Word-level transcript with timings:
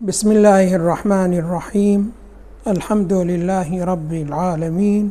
بسم 0.00 0.32
الله 0.32 0.74
الرحمن 0.74 1.34
الرحيم 1.34 2.12
الحمد 2.66 3.12
لله 3.12 3.84
رب 3.84 4.12
العالمين 4.12 5.10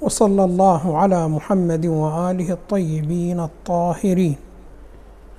وصلى 0.00 0.44
الله 0.44 0.98
على 0.98 1.28
محمد 1.28 1.86
واله 1.86 2.52
الطيبين 2.52 3.40
الطاهرين 3.40 4.36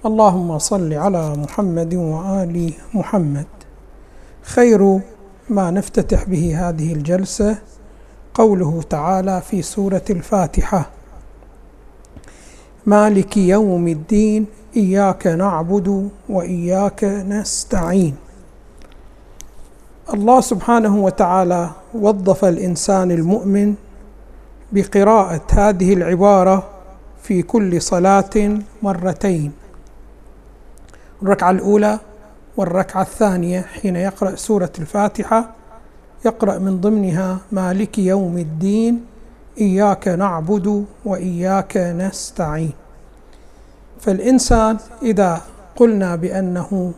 اللهم 0.06 0.58
صل 0.58 0.94
على 0.94 1.36
محمد 1.36 1.96
وال 1.96 2.74
محمد 2.94 3.46
خير 4.42 5.00
ما 5.50 5.72
نفتتح 5.72 6.24
به 6.24 6.70
هذه 6.70 6.94
الجلسه 6.94 7.58
قوله 8.34 8.82
تعالى 8.90 9.42
في 9.42 9.62
سوره 9.62 10.08
الفاتحه 10.10 10.90
مالك 12.86 13.38
يوم 13.38 13.88
الدين 13.88 14.46
اياك 14.78 15.28
نعبد 15.28 16.10
واياك 16.30 17.04
نستعين 17.04 18.29
الله 20.14 20.42
سبحانه 20.42 20.98
وتعالى 20.98 21.70
وظف 21.94 22.46
الإنسان 22.46 23.12
المؤمن 23.12 23.76
بقراءة 24.72 25.42
هذه 25.52 25.94
العبارة 25.94 26.64
في 27.24 27.42
كل 27.42 27.82
صلاة 27.82 28.60
مرتين. 28.84 29.52
الركعة 31.22 31.52
الأولى 31.52 32.00
والركعة 32.58 33.02
الثانية 33.02 33.62
حين 33.62 33.96
يقرأ 33.96 34.36
سورة 34.36 34.72
الفاتحة 34.80 35.50
يقرأ 36.26 36.58
من 36.58 36.82
ضمنها 36.82 37.38
مالك 37.52 38.00
يوم 38.00 38.38
الدين 38.38 39.06
إياك 39.62 40.08
نعبد 40.08 40.86
وإياك 41.06 41.78
نستعين. 41.78 42.72
فالإنسان 44.00 44.78
إذا 45.02 45.42
قلنا 45.76 46.16
بأنه 46.16 46.94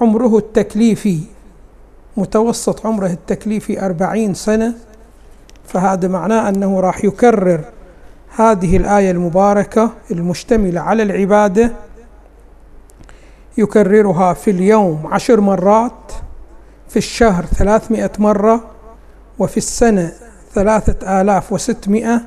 عمره 0.00 0.38
التكليفي 0.38 1.20
متوسط 2.16 2.86
عمره 2.86 3.06
التكليفي 3.06 3.86
أربعين 3.86 4.34
سنة. 4.34 4.74
فهذا 5.66 6.08
معناه 6.08 6.48
أنه 6.48 6.80
راح 6.80 7.04
يكرر 7.04 7.60
هذه 8.36 8.76
الآية 8.76 9.10
المباركة 9.10 9.90
المشتملة 10.10 10.80
على 10.80 11.02
العبادة 11.02 11.72
يكررها 13.58 14.32
في 14.34 14.50
اليوم 14.50 15.06
عشر 15.06 15.40
مرات 15.40 16.12
في 16.88 16.96
الشهر 16.96 17.44
ثلاثمائة 17.44 18.10
مرة 18.18 18.64
وفي 19.38 19.56
السنة 19.56 20.12
ثلاثة 20.54 21.20
آلاف 21.20 21.52
وستمائة 21.52 22.20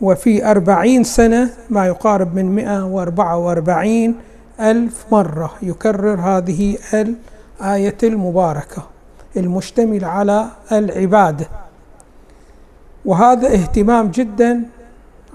وفي 0.00 0.50
أربعين 0.50 1.04
سنة 1.04 1.50
ما 1.70 1.86
يقارب 1.86 2.34
من 2.34 2.54
مئة 2.54 2.84
وأربعة 2.84 3.36
وأربعين 3.38 4.14
ألف 4.60 5.04
مرة 5.12 5.52
يكرر 5.62 6.20
هذه 6.20 6.78
الآية 6.94 7.96
المباركة 8.02 8.82
المشتمل 9.36 10.04
على 10.04 10.46
العبادة. 10.72 11.48
وهذا 13.04 13.48
اهتمام 13.54 14.08
جدا 14.08 14.62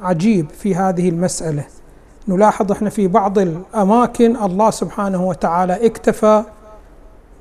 عجيب 0.01 0.49
في 0.49 0.75
هذه 0.75 1.09
المسألة. 1.09 1.63
نلاحظ 2.27 2.71
إحنا 2.71 2.89
في 2.89 3.07
بعض 3.07 3.39
الأماكن 3.39 4.35
الله 4.35 4.69
سبحانه 4.69 5.27
وتعالى 5.27 5.85
اكتفى 5.85 6.43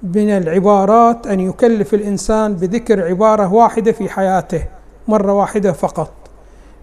من 0.03 0.29
العبارات 0.31 1.27
أن 1.27 1.41
يكلف 1.41 1.95
الإنسان 1.95 2.55
بذكر 2.55 3.09
عبارة 3.09 3.53
واحدة 3.53 3.93
في 3.93 4.09
حياته 4.09 4.65
مرة 5.09 5.33
واحدة 5.33 5.73
فقط. 5.73 6.13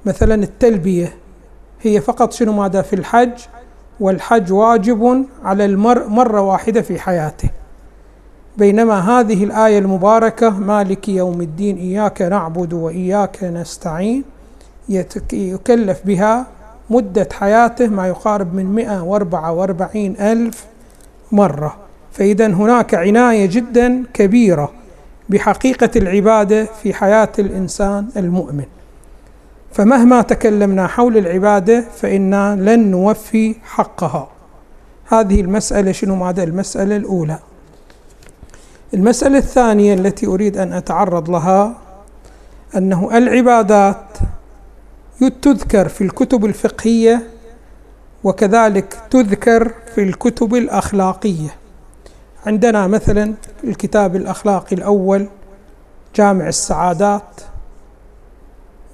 مثلا 0.06 0.36
التلبية 0.36 1.14
هي 1.82 2.02
فقط 2.02 2.34
شنو 2.34 2.54
ماذا 2.54 2.82
في 2.82 2.96
الحج؟ 2.96 3.40
والحج 4.00 4.52
واجب 4.52 5.26
على 5.44 5.66
المرء 5.66 6.08
مرة 6.08 6.42
واحدة 6.42 6.82
في 6.82 7.00
حياته. 7.00 7.50
بينما 8.58 9.00
هذه 9.00 9.44
الآية 9.44 9.80
المباركة 9.80 10.50
مالك 10.50 11.10
يوم 11.10 11.42
الدين 11.42 11.78
إياك 11.78 12.22
نعبد 12.22 12.74
وإياك 12.74 13.44
نستعين 13.44 14.24
يكلف 15.34 16.02
بها 16.06 16.48
مدة 16.90 17.28
حياته 17.34 17.88
ما 17.88 18.08
يقارب 18.08 18.56
من 18.56 18.76
144 18.76 20.06
ألف 20.06 20.66
مرة. 21.32 21.76
فإذا 22.12 22.48
هناك 22.48 22.94
عناية 22.96 23.46
جدا 23.46 24.04
كبيرة 24.14 24.72
بحقيقة 25.30 25.90
العبادة 25.96 26.66
في 26.66 26.94
حياة 26.94 27.30
الإنسان 27.40 28.08
المؤمن. 28.18 28.66
فمهما 29.72 30.22
تكلمنا 30.22 30.88
حول 30.88 31.18
العبادة 31.18 31.86
فإنا 31.98 32.56
لن 32.56 32.92
نوفي 32.92 33.56
حقها. 33.64 34.28
هذه 35.08 35.42
المسألة 35.42 35.92
شنو 35.92 36.16
ماذا 36.16 36.44
المسألة 36.44 36.96
الأولى. 36.96 37.40
المسألة 38.94 39.38
الثانية 39.38 39.94
التي 39.94 40.28
أريد 40.28 40.58
أن 40.58 40.74
أتعرض 40.74 41.30
لها 41.30 41.78
أنه 42.78 43.18
العبادات 43.18 44.06
تذكر 45.42 45.88
في 45.90 46.04
الكتب 46.04 46.46
الفقهية 46.46 47.24
وكذلك 48.24 48.98
تذكر 49.10 49.74
في 49.96 50.04
الكتب 50.04 50.56
الأخلاقية. 50.56 51.50
عندنا 52.46 52.88
مثلا 52.88 53.34
الكتاب 53.64 54.16
الأخلاقي 54.16 54.76
الأول 54.76 55.28
جامع 56.16 56.48
السعادات. 56.48 57.42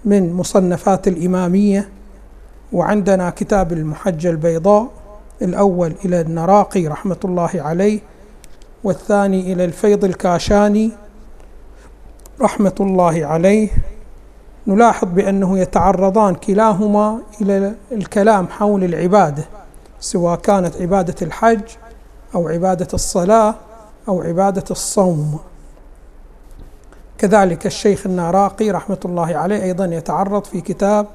من 0.06 0.34
مصنفات 0.34 1.08
الإمامية 1.08 1.90
وعندنا 2.74 3.30
كتاب 3.30 3.74
المحجة 3.74 4.30
البيضاء 4.30 4.88
الأول 5.42 5.94
إلى 6.06 6.22
النراقي 6.22 6.88
رحمة 6.88 7.18
الله 7.26 7.50
عليه 7.56 8.00
والثاني 8.84 9.54
إلى 9.54 9.66
الفيض 9.66 10.06
الكاشاني 10.06 10.92
رحمة 12.42 12.76
الله 12.80 13.26
عليه. 13.26 13.70
نلاحظ 14.68 15.08
بأنه 15.08 15.60
يتعرضان 15.60 16.36
كلاهما 16.36 17.20
إلى 17.42 17.76
الكلام 17.92 18.48
حول 18.48 18.84
العبادة 18.84 19.44
سواء 20.00 20.36
كانت 20.36 20.82
عبادة 20.82 21.16
الحج 21.22 21.62
أو 22.36 22.48
عبادة 22.48 22.88
الصلاة 22.94 23.56
أو 24.08 24.22
عبادة 24.22 24.64
الصوم. 24.72 25.40
كذلك 27.18 27.66
الشيخ 27.66 28.06
الناراقي 28.06 28.72
رحمة 28.72 28.98
الله 29.06 29.36
عليه 29.36 29.64
أيضا 29.64 29.86
يتعرض 29.86 30.44
في 30.44 30.62
كتاب 30.62 31.08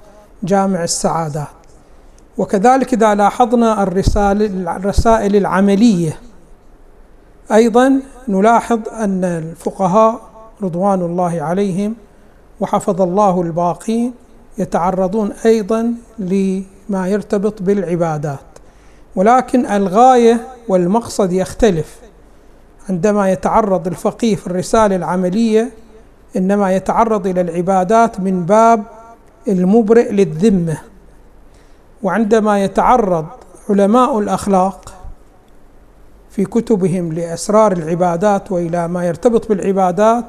جامع 0.43 0.84
السعادات. 0.84 1.47
وكذلك 2.38 2.93
إذا 2.93 3.15
لاحظنا 3.15 3.83
الرسائل 3.83 4.69
الرسائل 4.69 5.37
العملية 5.37 6.19
أيضا 7.53 8.00
نلاحظ 8.28 8.81
أن 8.88 9.25
الفقهاء 9.25 10.21
رضوان 10.62 11.00
الله 11.00 11.43
عليهم 11.43 11.94
وحفظ 12.61 13.03
الله 13.03 13.43
الباقين 13.43 14.15
يتعرضون 14.59 15.32
أيضا 15.44 15.94
لما 16.19 17.09
يرتبط 17.09 17.62
بالعبادات. 17.62 18.38
ولكن 19.17 19.67
الغاية 19.67 20.47
والمقصد 20.69 21.32
يختلف. 21.32 22.00
عندما 22.88 23.31
يتعرض 23.32 23.87
الفقيه 23.87 24.37
في 24.37 24.47
الرسالة 24.47 24.97
العملية 24.97 25.71
إنما 26.36 26.72
يتعرض 26.76 27.26
إلى 27.26 27.41
العبادات 27.41 28.20
من 28.20 28.46
باب 28.46 28.82
المبرئ 29.48 30.12
للذمة. 30.12 30.78
وعندما 32.02 32.64
يتعرض 32.64 33.26
علماء 33.70 34.18
الأخلاق 34.18 34.92
في 36.30 36.44
كتبهم 36.44 37.12
لأسرار 37.12 37.72
العبادات 37.72 38.52
وإلى 38.52 38.88
ما 38.88 39.06
يرتبط 39.06 39.48
بالعبادات 39.48 40.24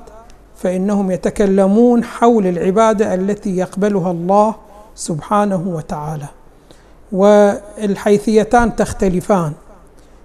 فإنهم 0.55 1.11
يتكلمون 1.11 2.03
حول 2.03 2.47
العبادة 2.47 3.13
التي 3.13 3.57
يقبلها 3.57 4.11
الله 4.11 4.55
سبحانه 4.95 5.63
وتعالى. 5.67 6.27
والحيثيتان 7.11 8.75
تختلفان. 8.75 9.51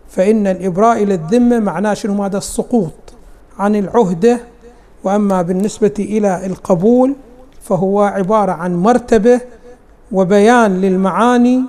فإن 0.09 0.47
الإبراء 0.47 1.03
إلى 1.03 1.15
الذمة 1.15 1.59
معناه 1.59 1.95
شنو؟ 1.95 2.25
هذا 2.25 2.39
السقوط 2.39 2.93
عن 3.59 3.77
العهدة 3.77 4.41
وأما 5.07 5.43
بالنسبة 5.43 5.95
إلى 5.99 6.47
القبول 6.47 7.15
فهو 7.63 8.03
عبارة 8.03 8.53
عن 8.53 8.77
مرتبة 8.77 9.41
وبيان 10.13 10.81
للمعاني 10.81 11.63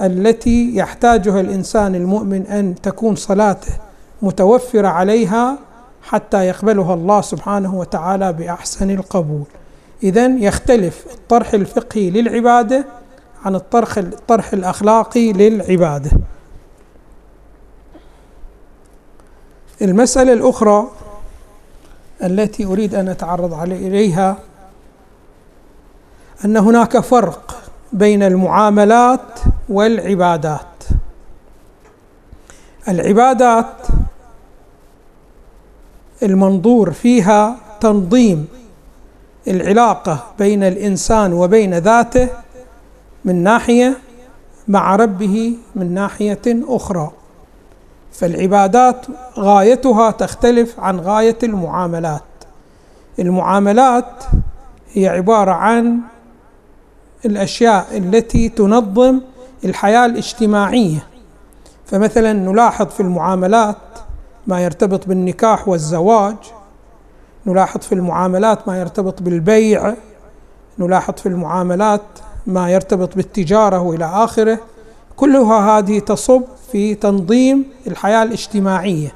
التي 0.00 0.76
يحتاجها 0.76 1.40
الإنسان 1.40 1.94
المؤمن 1.94 2.46
أن 2.46 2.74
تكون 2.82 3.16
صلاته 3.16 3.72
متوفرة 4.22 4.88
عليها 4.88 5.58
حتى 6.02 6.46
يقبلها 6.46 6.94
الله 6.94 7.20
سبحانه 7.20 7.74
وتعالى 7.74 8.32
بأحسن 8.32 8.90
القبول. 8.90 9.44
اذا 10.02 10.26
يختلف 10.26 11.06
الطرح 11.14 11.54
الفقهي 11.54 12.10
للعبادة 12.10 12.84
عن 13.44 13.54
الطرح 13.54 13.98
الطرح 13.98 14.52
الأخلاقي 14.52 15.32
للعبادة. 15.32 16.10
المسألة 19.82 20.32
الأخرى 20.32 20.88
التي 22.22 22.64
أريد 22.64 22.94
أن 22.94 23.08
أتعرض 23.08 23.54
إليها 23.76 24.36
أن 26.44 26.56
هناك 26.56 26.98
فرق 27.00 27.62
بين 27.92 28.22
المنظور 36.22 36.92
فيها 36.92 37.56
تنظيم 37.80 38.48
العلاقة 39.48 40.24
بين 40.38 40.62
الإنسان 40.62 41.32
وبين 41.32 41.78
ذاته 41.78 42.28
من 43.24 43.42
ناحية 43.42 43.98
مع 44.68 44.96
ربه 44.96 45.56
من 45.74 45.94
ناحية 45.94 46.42
أخرى. 46.46 47.10
فالعبادات 48.12 49.06
غايتها 49.38 50.10
تختلف 50.10 50.80
عن 50.80 51.00
غاية 51.00 51.38
المعاملات. 51.42 52.22
المعاملات 53.18 54.24
هي 54.92 55.08
عبارة 55.08 55.50
عن 55.50 55.98
الأشياء 57.24 57.86
التي 57.96 58.48
تنظم 58.48 59.20
الحياة 59.64 60.06
الاجتماعية. 60.06 61.06
فمثلا 61.86 62.32
نلاحظ 62.32 62.86
في 62.86 63.00
المعاملات 63.00 63.76
ما 64.46 64.64
يرتبط 64.64 65.06
بالنكاح 65.08 65.68
والزواج 65.68 66.36
نلاحظ 67.46 67.80
في 67.80 67.94
المعاملات 67.94 68.68
ما 68.68 68.80
يرتبط 68.80 69.22
بالبيع 69.22 69.94
نلاحظ 70.78 71.14
في 71.14 71.26
المعاملات 71.26 72.02
ما 72.46 72.70
يرتبط 72.70 73.16
بالتجارة 73.16 73.80
وإلى 73.80 74.04
آخره. 74.04 74.58
كلها 75.16 75.78
هذه 75.78 75.98
تصب 75.98 76.42
في 76.72 76.94
تنظيم 76.94 77.64
الحياة 77.86 78.22
الاجتماعية. 78.22 79.12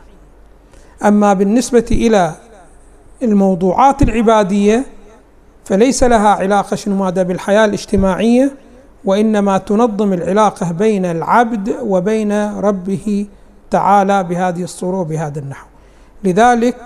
أما 1.04 1.32
بالنسبة 1.32 1.84
إلى 1.90 2.34
الموضوعات 3.22 4.02
العبادية 4.02 4.84
فليس 5.64 6.02
لها 6.02 6.28
علاقة 6.28 6.76
شنو 6.76 6.96
ماذا 6.96 7.22
بالحياة 7.22 7.64
الاجتماعية 7.64 8.52
وإنما 9.04 9.58
تنظم 9.58 10.12
العلاقة 10.12 10.72
بين 10.72 11.04
العبد 11.04 11.76
وبين 11.82 12.58
ربه 12.58 13.26
تعالى 13.70 14.25
بهذه 14.25 14.62
الصورة 14.62 15.00
وبهذا 15.00 15.38
النحو. 15.38 15.66
لذلك 16.25 16.76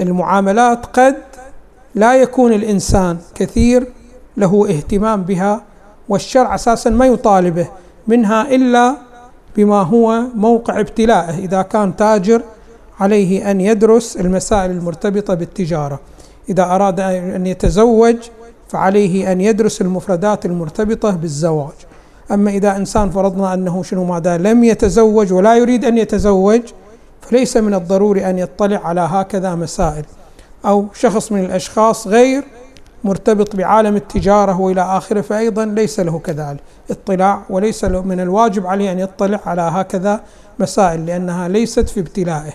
المعاملات 0.00 0.86
قد 0.86 1.16
لا 1.94 2.14
يكون 2.14 2.52
الإنسان 2.52 3.18
كثير 3.34 3.86
له 4.36 4.66
اهتمام 4.68 5.22
بها 5.22 5.62
والشرع 6.08 6.54
أساسا 6.54 6.90
ما 6.90 7.06
يطالبه 7.06 7.68
منها 8.08 8.54
إلا 8.54 8.96
بما 9.56 9.82
هو 9.82 10.22
موقع 10.34 10.80
ابتلائه 10.80 11.38
إذا 11.38 11.62
كان 11.62 11.96
تاجر 11.96 12.42
عليه 13.00 13.50
أن 13.50 13.60
يدرس 13.60 14.16
المسائل 14.16 14.70
المرتبطة 14.70 15.34
بالتجارة. 15.34 16.00
إذا 16.48 16.62
أراد 16.62 17.00
أن 17.00 17.46
يتزوج 17.46 18.16
فعليه 18.68 19.32
أن 19.32 19.40
يدرس 19.40 19.80
المفردات 19.80 20.46
المرتبطة 20.46 21.10
بالزواج. 21.10 21.74
أما 22.30 22.50
إذا 22.50 22.76
إنسان 22.76 23.10
فرضنا 23.10 23.54
أنه 23.54 23.82
شنو 23.82 24.04
ماذا 24.04 24.38
لم 24.38 24.64
يتزوج 24.64 25.32
ولا 25.32 25.56
يريد 25.56 25.84
أن 25.84 25.98
يتزوج 25.98 26.60
فليس 27.20 27.56
من 27.56 27.74
الضروري 27.74 28.30
أن 28.30 28.38
يطلع 28.38 28.80
على 28.84 29.00
هكذا 29.00 29.54
مسائل. 29.54 30.04
أو 30.66 30.86
شخص 30.94 31.32
من 31.32 31.44
الأشخاص 31.44 32.08
غير 32.08 32.44
مرتبط 33.04 33.56
بعالم 33.56 33.96
التجارة 33.96 34.60
وإلى 34.60 34.82
آخره 34.82 35.20
فايضا 35.20 35.64
ليس 35.64 36.00
له 36.00 36.18
كذلك 36.18 36.60
اطلاع 36.90 37.42
وليس 37.50 37.84
له 37.84 38.02
من 38.02 38.20
الواجب 38.20 38.66
عليه 38.66 38.92
أن 38.92 38.98
يطلع 38.98 39.40
على 39.46 39.62
هكذا 39.62 40.20
مسائل 40.58 41.06
لأنها 41.06 41.48
ليست 41.48 41.88
في 41.88 42.00
ابتلائه. 42.00 42.52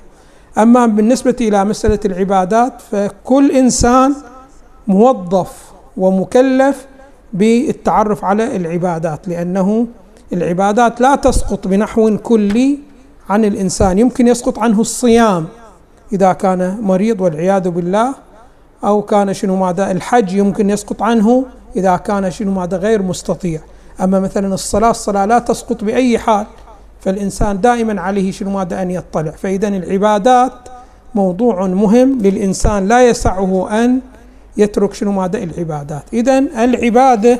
أما 0.58 0.86
بالنسبة 0.86 1.36
إلى 1.42 1.66
مسألة 1.66 2.00
العبادات 2.06 2.74
فكل 2.92 3.52
إنسان 3.52 4.16
موظف 4.88 5.52
ومكلف 5.98 6.86
بالتعرف 7.34 8.26
على 8.26 8.56
العبادات 8.56 9.28
لأنه 9.28 9.88
العبادات 10.34 11.02
لا 11.02 11.16
تسقط 11.16 11.68
بنحو 11.68 12.18
كلي 12.18 12.80
عن 13.30 13.46
الإنسان 13.46 14.00
يمكن 14.00 14.28
يسقط 14.28 14.60
عنه 14.60 14.82
الصيام 14.82 15.46
إذا 16.14 16.34
كان 16.34 16.78
مريض 16.82 17.22
والعياذ 17.22 17.70
بالله 17.70 18.14
أو 18.84 19.02
كان 19.02 19.34
شنو 19.34 19.56
ماذا 19.56 19.92
الحج 19.92 20.34
يمكن 20.34 20.70
يسقط 20.70 21.02
عنه 21.04 21.46
إذا 21.76 21.98
كان 21.98 22.32
شنو 22.32 22.52
ماذا 22.52 22.78
غير 22.78 23.02
مستطيع. 23.02 23.62
أما 24.02 24.20
مثلا 24.20 24.54
الصلاة 24.54 24.90
الصلاة 24.90 25.26
لا 25.26 25.40
تسقط 25.40 25.84
بأي 25.84 26.20
حال 26.20 26.46
فالإنسان 27.02 27.62
دائما 27.62 28.02
عليه 28.02 28.32
شنو 28.32 28.50
ماذا 28.50 28.82
أن 28.82 28.92
يطلع. 28.92 29.32
فاذا 29.32 29.68
العبادات 29.68 30.54
موضوع 31.16 31.68
مهم 31.68 32.18
للإنسان 32.22 32.88
لا 32.88 33.10
يسعه 33.10 33.84
أن 33.84 34.00
يترك 34.58 34.94
شنو 34.94 35.12
ماذا 35.12 35.38
العبادات. 35.38 36.04
اذا 36.14 36.40
العبادة 36.40 37.40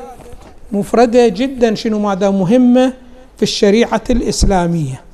مفردة 0.72 1.28
جدا 1.28 1.74
شنو 1.74 1.98
ماذا 1.98 2.30
مهمة 2.30 2.92
في 3.36 3.42
الشريعة 3.42 4.02
الإسلامية. 4.10 5.05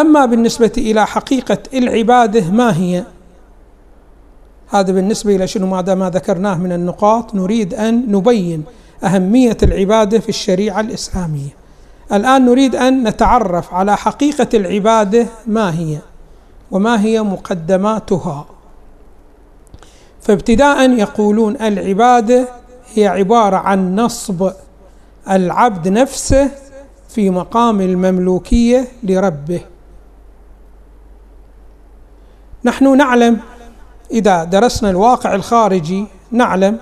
أما 0.00 0.26
بالنسبة 0.26 0.72
إلى 0.78 1.06
حقيقة 1.06 1.58
العبادة 1.74 2.50
ما 2.50 2.76
هي؟ 2.76 3.04
هذا 4.68 4.92
بالنسبة 4.92 5.36
إلى 5.36 5.46
شنو؟ 5.46 5.66
ماذا 5.66 5.94
ما 5.94 6.10
ذكرناه 6.10 6.58
من 6.58 6.72
النقاط 6.72 7.34
نريد 7.34 7.74
أن 7.74 8.12
نبين 8.12 8.64
أهمية 9.04 9.56
العبادة 9.62 10.18
في 10.18 10.28
الشريعة 10.28 10.80
الإسلامية. 10.80 11.56
الآن 12.12 12.44
نريد 12.44 12.76
أن 12.76 13.08
نتعرف 13.08 13.74
على 13.74 13.96
حقيقة 13.96 14.48
العبادة 14.54 15.26
ما 15.46 15.78
هي؟ 15.78 15.98
وما 16.70 17.00
هي 17.00 17.22
مقدماتها؟ 17.22 18.46
فابتداء 20.20 20.90
يقولون 20.90 21.56
العبادة 21.56 22.48
هي 22.94 23.06
عبارة 23.06 23.56
عن 23.56 23.96
نصب 23.96 24.50
العبد 25.30 25.88
نفسه 25.88 26.50
في 27.08 27.30
مقام 27.30 27.80
المملوكية 27.80 28.88
لربه. 29.02 29.60
نحن 32.66 32.96
نعلم 32.96 33.38
إذا 34.10 34.44
درسنا 34.44 34.90
الواقع 34.90 35.34
الخارجي 35.34 36.06
نعلم 36.30 36.78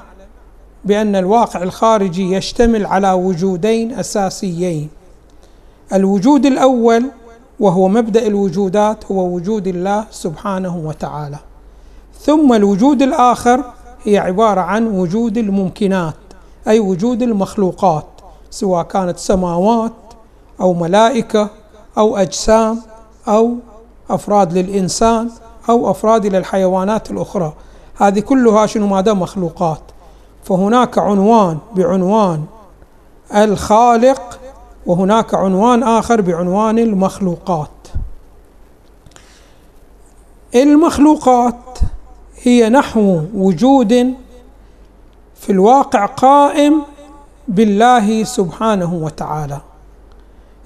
بأن 0.85 1.17
الواقع 1.17 1.63
الخارجي 1.63 2.33
يشتمل 2.33 2.87
على 2.87 3.13
وجودين 3.13 3.93
أساسيين. 3.93 4.89
الوجود 5.93 6.47
الأول 6.47 7.05
وهو 7.61 7.89
مبدأ 7.89 8.27
الوجودات 8.27 9.13
هو 9.13 9.35
وجود 9.35 9.67
الله 9.67 10.05
سبحانه 10.11 10.77
وتعالى. 10.77 11.39
ثم 12.21 12.53
الوجود 12.53 13.03
الآخر 13.03 13.65
هي 14.05 14.19
عبارة 14.19 14.61
عن 14.61 14.87
وجود 14.87 15.39
الممكنات 15.39 16.15
أي 16.69 16.81
وجود 16.81 17.23
المخلوقات 17.23 18.07
سواء 18.51 18.83
كانت 18.83 19.19
سماوات 19.19 19.93
أو 20.61 20.75
ملائكة 20.75 21.49
أو 21.99 22.17
أجسام 22.17 22.83
أو 23.29 23.55
أفراد 24.11 24.59
للإنسان 24.59 25.31
أو 25.69 25.91
أفراد 25.91 26.27
إلى 26.27 26.39
الحيوانات 26.39 27.11
الأخرى. 27.11 27.53
هذه 27.97 28.21
كلها 28.21 28.67
شنو 28.67 28.87
ماذا؟ 28.87 29.13
مخلوقات. 29.13 29.81
فهناك 30.45 30.99
عنوان 30.99 31.59
بعنوان 31.77 32.45
الخالق 33.37 34.41
وهناك 34.87 35.35
عنوان 35.35 35.83
آخر 35.83 36.21
بعنوان 36.21 36.79
المخلوقات. 36.79 37.71
المخلوقات 40.55 41.79
هي 42.43 42.69
نحو 42.69 43.21
وجود 43.35 44.15
في 45.35 45.53
الواقع 45.53 46.07
قائم 46.07 46.83
بالله 47.49 48.25
سبحانه 48.25 48.95
وتعالى. 48.95 49.61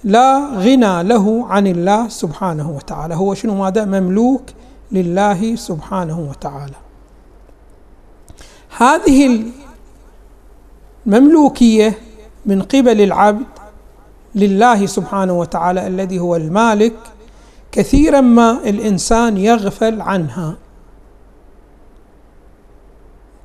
لا 0.04 0.48
غنى 0.54 1.02
له 1.02 1.46
عن 1.48 1.66
الله 1.66 2.08
سبحانه 2.08 2.70
وتعالى. 2.70 3.14
هو 3.14 3.34
شنو 3.34 3.54
ماذا؟ 3.54 3.84
مملوك 3.84 4.42
لله 4.92 5.56
سبحانه 5.56 6.18
وتعالى. 6.20 6.74
هذه 8.78 9.44
المملوكية 11.06 11.98
من 12.46 12.62
قبل 12.62 13.00
العبد 13.00 13.46
لله 14.34 14.86
سبحانه 14.86 15.32
وتعالى 15.32 15.86
الذي 15.86 16.18
هو 16.18 16.36
المالك 16.36 16.96
كثيرا 17.72 18.20
ما 18.20 18.50
الإنسان 18.64 19.36
يغفل 19.36 20.00
عنها. 20.00 20.56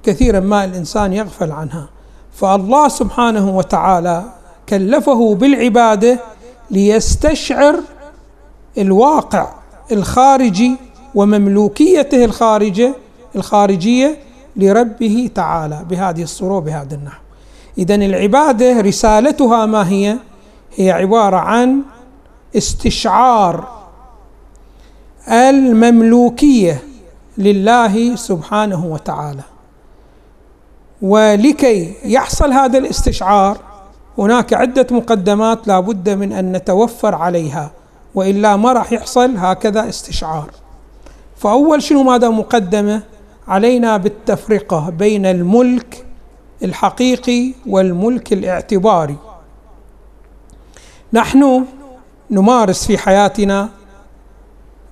كثيرا 0.04 0.40
ما 0.40 0.64
الإنسان 0.64 1.14
يغفل 1.14 1.52
عنها. 1.52 1.90
فالله 2.34 2.88
سبحانه 2.88 3.58
وتعالى 3.58 4.24
كلفه 4.70 5.36
بالعبادة 5.36 6.20
ليستشعر 6.72 7.80
الواقع 8.78 9.54
الخارجي 9.92 10.78
ومملوكيته 11.16 12.26
الخارجة 12.26 12.96
الخارجية 13.36 14.18
لربه 14.56 15.30
تعالى 15.36 15.86
بهذه 15.90 16.24
الصورة 16.24 16.60
بهذا 16.60 16.96
النحو. 16.96 17.22
اذا 17.78 17.96
العبادة 17.96 18.82
رسالتها 18.82 19.66
ما 19.66 19.90
هي؟ 19.90 20.18
هي 20.76 20.92
عبارة 20.92 21.38
عن 21.38 21.82
استشعار 22.58 23.68
المملوكية 25.32 26.84
لله 27.38 28.16
سبحانه 28.16 28.86
وتعالى. 28.86 29.44
ولكي 31.02 31.96
يحصل 32.06 32.54
هذا 32.54 32.78
الاستشعار 32.78 33.58
هناك 34.18 34.54
عدة 34.54 34.88
مقدمات 34.92 35.68
لا 35.68 35.80
بد 35.80 36.10
من 36.10 36.34
أن 36.34 36.52
نتوفر 36.52 37.16
عليها 37.16 37.72
وإلا 38.16 38.56
ما 38.56 38.74
راح 38.74 38.92
يحصل 38.92 39.38
هكذا 39.38 39.90
استشعار. 39.90 40.63
فأول 41.44 41.84
شنو 41.84 42.04
ماذا 42.04 42.30
مقدمة؟ 42.30 43.04
علينا 43.48 43.98
بالتفرقة 43.98 44.90
بين 44.90 45.26
الملك 45.26 46.06
الحقيقي 46.64 47.54
والملك 47.68 48.34
الاعتباري. 48.34 49.16
نحن 51.14 51.66
نمارس 52.32 52.86
في 52.86 52.98
حياتنا 52.98 53.70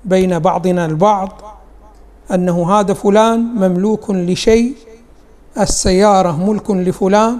بين 0.05 0.39
بعضنا 0.39 0.85
البعض 0.85 1.41
أنه 2.33 2.71
هذا 2.79 2.93
فلان 2.93 3.39
مملوك 3.39 4.09
لشيء 4.09 4.75
السيارة 5.59 6.45
ملك 6.45 6.71
لفلان 6.71 7.39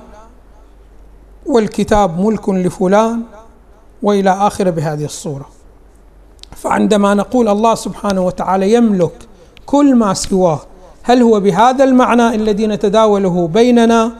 والكتاب 1.46 2.20
ملك 2.20 2.50
لفلان 2.50 3.24
وإلى 4.03 4.30
آخره 4.30 4.70
بهذه 4.70 5.06
الصورة. 5.06 5.50
فعندما 6.62 7.13
نقول 7.13 7.48
الله 7.48 7.75
سبحانه 7.75 8.22
وتعالى 8.22 8.74
يملك 8.74 9.12
كل 9.65 9.96
ما 9.96 10.13
سواه 10.13 10.60
هل 11.03 11.22
هو 11.22 11.39
بهذا 11.39 11.84
المعنى 11.84 12.36
الذي 12.36 12.68
نتداوله 12.68 13.48
بيننا؟ 13.48 14.12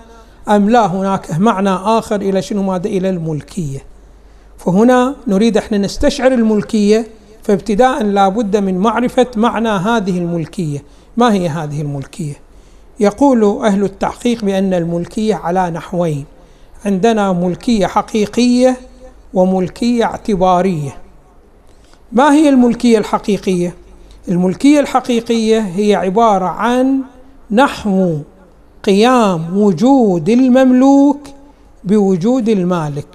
أم 0.50 0.70
لا؟ 0.70 0.86
هناك 0.86 1.40
معنى 1.40 1.70
آخر 1.70 2.16
إلى 2.16 2.42
شنو 2.42 2.64
ماذا؟ 2.64 2.88
إلى 2.88 3.10
الملكية. 3.10 3.80
فهنا 4.58 5.16
نريد 5.28 5.58
إحنا 5.58 5.78
نستشعر 5.78 6.32
الملكية 6.32 7.08
فابتداء 7.44 8.04
لا 8.04 8.30
بد 8.30 8.58
من 8.58 8.78
معرفة 8.78 9.28
معنى 9.36 9.70
هذه 9.70 10.18
الملكية. 10.18 10.84
ما 11.18 11.34
هي 11.34 11.50
هذه 11.50 11.82
الملكية؟ 11.82 12.34
يقول 13.00 13.44
أهل 13.66 13.84
التحقيق 13.84 14.46
بأن 14.46 14.74
الملكية 14.74 15.36
على 15.36 15.70
نحوين. 15.70 16.26
عندنا 16.86 17.34
ملكية 17.34 17.88
حقيقية 17.88 18.78
وملكية 19.34 20.04
اعتبارية. 20.04 21.01
ما 22.12 22.34
هي 22.34 22.50
الملكية 22.50 22.98
الحقيقية؟ 22.98 23.76
الملكية 24.28 24.80
الحقيقية 24.80 25.60
هي 25.60 25.96
عبارة 25.96 26.46
عن 26.46 27.02
نحو 27.52 28.18
قيام 28.84 29.58
وجود 29.58 30.30
المملوك 30.30 31.20
بوجود 31.84 32.50
المالك. 32.50 33.08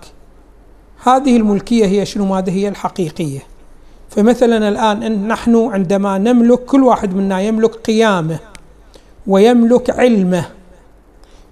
هذه 1.05 1.37
الملكية 1.37 1.87
هي 1.87 2.07
شنو؟ 2.07 2.25
ماذا 2.25 2.51
هي 2.51 2.69
الحقيقية؟ 2.69 3.41
فمثلا 4.11 4.69
الآن 4.69 5.03
إن 5.03 5.29
نحن 5.29 5.57
عندما 5.57 6.19
نملك 6.19 6.59
كل 6.59 6.83
واحد 6.83 7.15
منا 7.15 7.41
يملك 7.41 7.75
قيامه 7.75 8.39
ويملك 9.27 9.91
علمه 9.91 10.45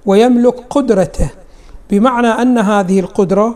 ويملك 0.07 0.55
قدرته 0.71 1.31
بمعنى 1.91 2.29
أن 2.29 2.59
هذه 2.59 3.01
القدرة 3.01 3.55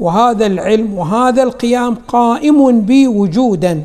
وهذا 0.00 0.46
العلم 0.46 0.94
وهذا 0.94 1.42
القيام 1.42 1.94
قائم 1.94 2.80
بي 2.80 3.08
وجودا 3.08 3.82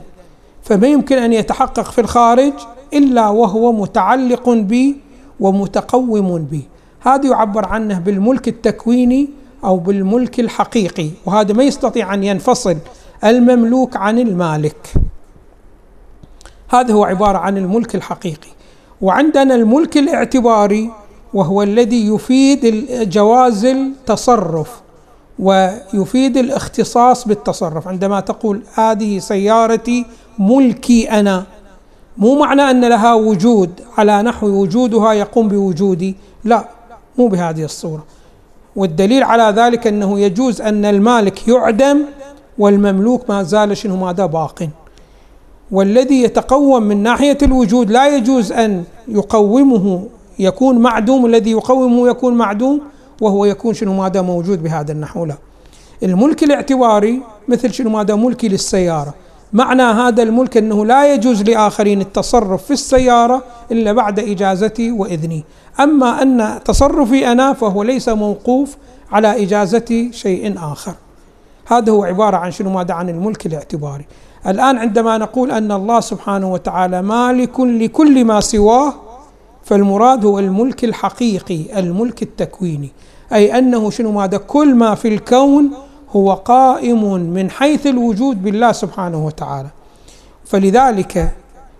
فما 0.63 0.87
يمكن 0.87 1.17
أن 1.17 1.33
يتحقق 1.33 1.91
في 1.91 2.01
الخارج 2.01 2.53
إلا 2.93 3.27
وهو 3.29 3.71
متعلق 3.71 4.49
بي 4.49 4.97
ومتقوم 5.39 6.37
بي. 6.51 6.61
هذا 6.99 7.29
يعبر 7.29 7.65
عنه 7.65 7.99
بالملك 7.99 8.47
التكويني 8.47 9.29
أو 9.63 9.77
بالملك 9.77 10.39
الحقيقي 10.39 11.09
وهذا 11.25 11.53
ما 11.53 11.63
يستطيع 11.63 12.13
أن 12.13 12.23
ينفصل 12.23 12.77
المملوك 13.23 13.97
عن 13.97 14.19
المالك. 14.19 14.93
هذا 16.69 16.93
هو 16.93 17.03
عبارة 17.03 17.37
عن 17.37 17.57
الملك 17.57 17.95
الحقيقي. 17.95 18.49
وعندنا 19.01 19.55
الملك 19.55 19.97
الاعتباري 19.97 20.89
وهو 21.33 21.63
الذي 21.63 22.07
يفيد 22.07 22.85
جواز 23.09 23.65
التصرف. 23.65 24.81
ويفيد 25.41 26.37
الاختصاص 26.37 27.27
بالتصرف. 27.27 27.87
عندما 27.87 28.19
تقول 28.19 28.61
هذه 28.73 29.19
سيارتي 29.19 30.05
ملكي 30.39 31.11
أنا 31.11 31.43
مو 32.17 32.39
معنى 32.39 32.61
أن 32.61 32.85
لها 32.85 33.13
وجود 33.13 33.69
على 33.97 34.21
نحو 34.21 34.47
وجودها 34.47 35.13
يقوم 35.13 35.47
بوجودي. 35.47 36.15
لا 36.43 36.67
مو 37.17 37.27
بهذه 37.27 37.63
الصورة. 37.63 38.03
والدليل 38.75 39.23
على 39.23 39.61
ذلك 39.61 39.87
أنه 39.87 40.19
يجوز 40.19 40.61
أن 40.61 40.85
المالك 40.85 41.47
يعدم 41.47 42.01
والمملوك 42.57 43.29
ما 43.29 43.43
زال 43.43 43.77
شنو 43.77 43.95
ماذا 43.95 44.25
باق. 44.25 44.69
والذي 45.71 46.23
يتقوم 46.23 46.83
من 46.83 47.03
ناحية 47.03 47.37
الوجود 47.43 47.91
لا 47.91 48.15
يجوز 48.15 48.51
أن 48.51 48.83
يقومه 49.07 50.07
يكون 50.39 50.79
معدوم. 50.79 51.25
الذي 51.25 51.51
يقومه 51.51 52.09
يكون 52.09 52.33
معدوم 52.33 52.81
وهو 53.21 53.45
يكون 53.45 53.73
شنو 53.73 53.93
ماذا 53.93 54.21
موجود 54.21 54.63
بهذا 54.63 54.91
النحو 54.91 55.25
لا. 55.25 55.37
الملك 56.03 56.43
الاعتباري 56.43 57.21
مثل 57.47 57.73
شنو 57.73 57.89
ماذا 57.89 58.15
ملكي 58.15 58.47
للسيارة. 58.47 59.13
معنى 59.53 59.81
هذا 59.81 60.23
الملك 60.23 60.57
أنه 60.57 60.85
لا 60.85 61.13
يجوز 61.13 61.41
لآخرين 61.43 62.01
التصرف 62.01 62.63
في 62.63 62.71
السيارة 62.71 63.43
إلا 63.71 63.91
بعد 63.91 64.19
إجازتي 64.19 64.91
وإذني. 64.91 65.43
أما 65.79 66.21
أن 66.21 66.59
تصرفي 66.65 67.31
أنا 67.31 67.53
فهو 67.53 67.83
ليس 67.83 68.09
موقوف 68.09 68.77
على 69.11 69.43
اجازه 69.43 70.09
شيء 70.11 70.55
آخر. 70.57 70.93
هذا 71.65 71.91
هو 71.91 72.03
عبارة 72.03 72.37
عن 72.37 72.51
شنو 72.51 72.69
ماذا 72.69 72.93
عن 72.93 73.09
الملك 73.09 73.45
الاعتباري. 73.45 74.05
الآن 74.47 74.77
عندما 74.77 75.17
نقول 75.17 75.51
أن 75.51 75.71
الله 75.71 75.99
سبحانه 75.99 76.53
وتعالى 76.53 77.01
مالك 77.01 77.59
لكل 77.59 78.25
ما 78.25 78.39
سواه 78.39 78.93
فالمراد 79.63 80.25
هو 80.25 80.39
الملك 80.39 80.83
الحقيقي 80.83 81.79
الملك 81.79 82.23
التكويني. 82.23 82.91
أي 83.33 83.57
أنه 83.57 83.89
شنو 83.89 84.11
ماذا؟ 84.11 84.37
كل 84.37 84.75
ما 84.75 84.95
في 84.95 85.07
الكون 85.07 85.71
هو 86.09 86.33
قائم 86.33 87.13
من 87.13 87.49
حيث 87.49 87.87
الوجود 87.87 88.43
بالله 88.43 88.71
سبحانه 88.71 89.25
وتعالى. 89.25 89.69
فلذلك 90.45 91.31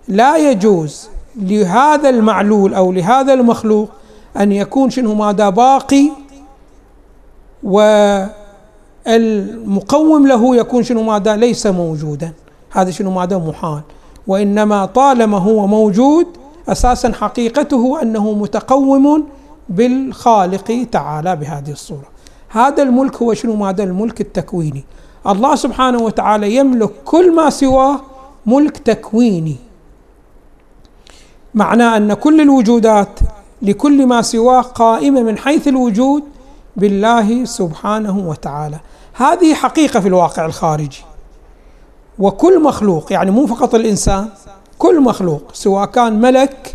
لا 0.07 0.37
يجوز 0.37 1.09
لهذا 1.35 2.09
المعلول 2.09 2.73
أو 2.73 2.91
لهذا 2.91 3.33
المخلوق 3.33 3.89
أن 4.37 4.51
يكون 4.51 4.89
شنو 4.89 5.13
ماذا؟ 5.13 5.49
باقي 5.49 6.09
والمقوم 9.07 10.27
له 10.27 10.55
يكون 10.55 10.83
شنو 10.83 11.03
ماذا؟ 11.03 11.35
ليس 11.35 11.67
موجودا. 11.67 12.33
هذا 12.71 12.91
شنو 12.91 13.11
ماذا؟ 13.11 13.37
محال. 13.37 13.81
وإنما 14.27 14.85
طالما 14.85 15.37
هو 15.37 15.67
موجود 15.67 16.27
أساسا 16.69 17.13
حقيقته 17.13 18.01
أنه 18.01 18.31
متقوم 18.31 19.27
بالخالق 19.69 20.87
تعالى 20.91 21.35
بهذه 21.35 21.71
الصورة. 21.71 22.07
هذا 22.49 22.83
الملك 22.83 23.15
هو 23.15 23.33
شنو؟ 23.33 23.55
ماذا 23.55 23.83
الملك 23.83 24.21
التكويني. 24.21 24.83
الله 25.27 25.55
سبحانه 25.55 25.97
وتعالى 26.03 26.55
يملك 26.55 26.91
كل 27.05 27.35
ما 27.35 27.49
سواه 27.49 28.01
ملك 28.45 28.77
تكويني. 28.77 29.55
معناه 31.53 31.97
أن 31.97 32.13
كل 32.13 32.41
الوجودات 32.41 33.19
لكل 33.61 34.05
ما 34.05 34.21
سواه 34.21 34.61
قائمة 34.61 35.21
من 35.21 35.37
حيث 35.37 35.67
الوجود 35.67 36.23
بالله 36.75 37.45
سبحانه 37.45 38.17
وتعالى. 38.29 38.79
هذه 39.13 39.53
حقيقة 39.53 39.99
في 39.99 40.07
الواقع 40.07 40.45
الخارجي. 40.45 41.03
وكل 42.19 42.63
مخلوق 42.63 43.13
يعني 43.13 43.31
مو 43.31 43.47
فقط 43.47 43.75
الإنسان 43.75 44.29
كل 44.81 45.01
مخلوق 45.01 45.41
سواء 45.53 45.85
كان 45.85 46.21
ملك 46.21 46.73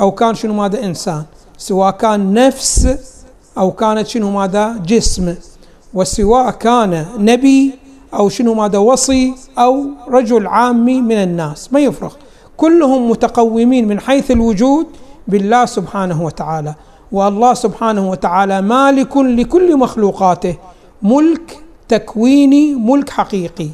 أو 0.00 0.10
كان 0.10 0.34
شنو 0.34 0.54
ماذا 0.54 0.84
إنسان 0.84 1.22
سواء 1.58 1.90
كان 1.90 2.34
نفس 2.34 2.88
أو 3.58 3.70
كانت 3.70 4.06
شنو 4.06 4.30
ماذا 4.30 4.82
جسم 4.86 5.34
وسواء 5.94 6.50
كان 6.50 7.06
نبي 7.18 7.78
أو 8.14 8.28
شنو 8.28 8.54
ماذا 8.54 8.78
وصي 8.78 9.34
أو 9.58 9.84
رجل 10.08 10.46
عامي 10.46 11.00
من 11.00 11.16
الناس 11.16 11.72
ما 11.72 11.80
يفرق. 11.80 12.18
كلهم 12.56 13.10
متقومين 13.10 13.88
من 13.88 14.00
حيث 14.00 14.30
الوجود 14.30 14.86
بالله 15.28 15.64
سبحانه 15.64 16.22
وتعالى. 16.22 16.74
والله 17.12 17.54
سبحانه 17.54 18.10
وتعالى 18.10 18.62
مالك 18.62 19.16
لكل 19.16 19.76
مخلوقاته 19.76 20.56
ملك 21.02 21.58
تكويني 21.88 22.74
ملك 22.74 23.10
حقيقي. 23.10 23.68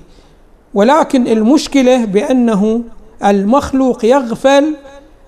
ولكن 0.75 1.27
المشكلة 1.27 2.05
بأنه 2.05 2.83
المخلوق 3.25 4.05
يغفل 4.05 4.75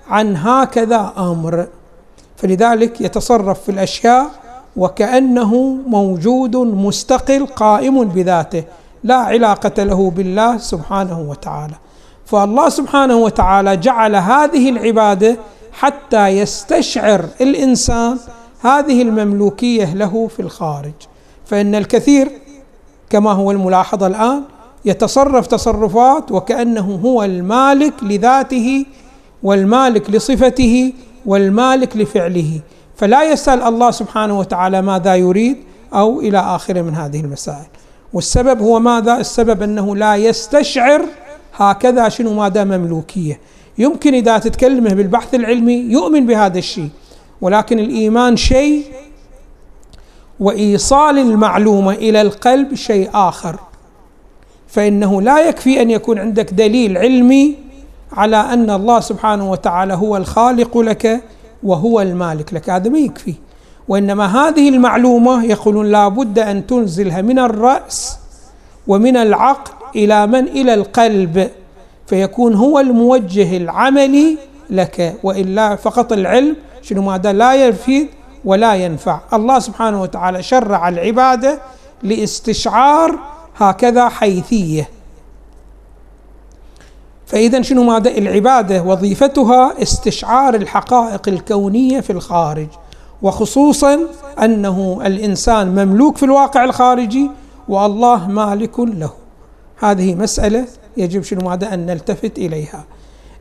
عن 0.09 0.37
هكذا 0.37 1.13
أمر. 1.19 1.67
فلذلك 2.37 3.01
يتصرف 3.01 3.63
في 3.63 3.69
الأشياء 3.69 4.31
وكأنه 4.77 5.79
موجود 5.87 6.57
مستقل 6.57 7.47
قائم 7.47 8.05
بذاته 8.05 8.65
لا 9.05 9.15
علاقة 9.15 9.85
له 9.85 10.11
بالله 10.11 10.59
سبحانه 10.59 11.21
وتعالى. 11.21 11.75
فالله 12.27 12.69
سبحانه 12.69 13.17
وتعالى 13.17 13.77
جعل 13.77 14.17
هذه 14.17 14.71
العبادة 14.71 15.37
حتى 15.73 16.29
يستشعر 16.29 17.25
الإنسان 17.41 18.19
هذه 18.63 19.03
المملوكية 19.03 19.95
له 19.95 20.29
في 20.37 20.41
الخارج. 20.41 20.93
فإن 21.47 21.75
الكثير 21.75 22.31
كما 23.11 23.33
هو 23.33 23.51
الملاحظه 23.51 24.07
الآن 24.07 24.43
يتصرف 24.85 25.47
تصرفات 25.47 26.33
وكأنه 26.33 27.01
هو 27.05 27.23
المالك 27.23 27.95
لذاته 28.03 28.87
والمالك 29.43 30.11
لصفته 30.11 30.93
والمالك 31.27 31.97
لفعله. 31.97 32.61
فلا 32.97 33.33
يسأل 33.33 33.63
الله 33.63 33.91
سبحانه 33.91 34.39
وتعالى 34.39 34.83
ماذا 34.83 35.15
يريد 35.15 35.57
أو 35.95 36.21
إلى 36.21 36.39
آخره 36.39 36.83
من 36.83 36.95
هذه 36.95 37.21
المسائل. 37.21 37.67
والسبب 38.13 38.63
هو 38.63 38.81
ماذا؟ 38.81 39.17
السبب 39.17 39.63
أنه 39.63 39.97
لا 39.97 40.17
يستشعر 40.17 41.05
هكذا 41.57 42.09
شنو 42.09 42.35
ماذا 42.35 42.65
مملوكية. 42.65 43.41
يمكن 43.79 44.15
إذا 44.15 44.39
تتكلمه 44.39 44.95
بالبحث 44.95 45.35
العلمي 45.35 45.75
يؤمن 45.75 46.27
بهذا 46.27 46.59
الشيء 46.59 46.91
ولكن 47.41 47.79
الإيمان 47.79 48.37
شيء 48.37 48.85
وإيصال 50.41 51.19
المعلومة 51.19 51.93
إلى 51.93 52.23
القلب 52.23 52.75
شيء 52.75 53.11
آخر. 53.15 53.59
فإنه 54.75 55.23
لا 55.23 55.49
يكفي 55.49 55.83
أن 55.83 55.91
يكون 55.91 56.19
عندك 56.19 56.53
دليل 56.53 56.99
علمي 56.99 57.55
على 58.13 58.37
أن 58.37 58.71
الله 58.71 59.01
سبحانه 59.01 59.51
وتعالى 59.51 59.95
هو 59.95 60.17
الخالق 60.17 60.79
لك 60.79 61.21
وهو 61.63 62.01
المالك 62.01 62.55
لك. 62.55 62.71
هذا 62.71 62.91
ما 62.91 62.99
يكفي. 62.99 63.35
وإنما 63.89 64.27
هذه 64.27 64.69
المعلومة 64.69 65.45
يقولون 65.45 65.87
لا 65.87 66.09
بد 66.09 66.39
أن 66.39 66.67
تنزلها 66.67 67.23
من 67.23 67.39
الرأس 67.39 68.19
ومن 68.87 69.17
العقل 69.17 69.73
إلى 69.97 70.27
من؟ 70.27 70.49
إلى 70.49 70.75
القلب. 70.75 71.51
فيكون 72.07 72.55
هو 72.55 72.81
الموجه 72.81 73.57
العملي 73.57 74.39
لك. 74.71 75.15
وإلا 75.23 75.77
فقط 75.77 76.13
العلم 76.13 76.57
شنو 76.83 77.03
ماذا 77.03 77.33
لا 77.33 77.55
يفيد 77.55 78.09
ولا 78.45 78.75
ينفع. 78.75 79.21
الله 79.33 79.59
سبحانه 79.59 80.03
وتعالى 80.03 80.43
شرع 80.43 80.89
العبادة 80.89 81.61
لاستشعار 82.03 83.34
هكذا 83.57 84.09
حيثية. 84.09 84.89
فإذا 87.27 87.63
شنو 87.63 87.83
ماذا؟ 87.85 88.11
العبادة 88.11 88.83
وظيفتها 88.83 89.83
استشعار 89.83 90.55
الحقائق 90.55 91.29
الكونية 91.29 92.01
في 92.01 92.11
الخارج 92.11 92.67
وخصوصا 93.23 94.01
أنه 94.43 95.01
الإنسان 95.07 95.67
مملوك 95.67 96.17
في 96.17 96.23
الواقع 96.23 96.65
الخارجي 96.65 97.31
والله 97.69 98.29
مالك 98.29 98.81
له. 98.81 99.11
هذه 99.79 100.15
مسألة 100.15 100.67
يجب 100.97 101.23
شنو 101.23 101.49
ماذا؟ 101.49 101.75
أن 101.75 101.87
نلتفت 101.87 102.39
إليها. 102.39 102.85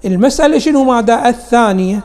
المسألة 0.05 0.59
شنو 0.59 0.83
ماذا؟ 0.83 1.29
الثانية 1.29 1.99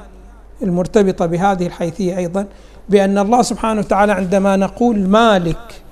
المرتبطة 0.62 1.26
بهذه 1.26 1.66
الحيثية 1.66 2.16
أيضا 2.18 2.46
بأن 2.88 3.18
الله 3.18 3.42
سبحانه 3.42 3.80
وتعالى 3.80 4.12
عندما 4.12 4.56
نقول 4.56 5.08
مالك 5.08 5.82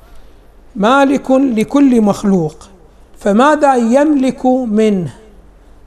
مالك 0.77 1.31
لكل 1.31 2.01
مخلوق 2.01 2.55
فماذا 3.19 3.75
يملك 3.75 4.47
منه؟ 4.47 5.15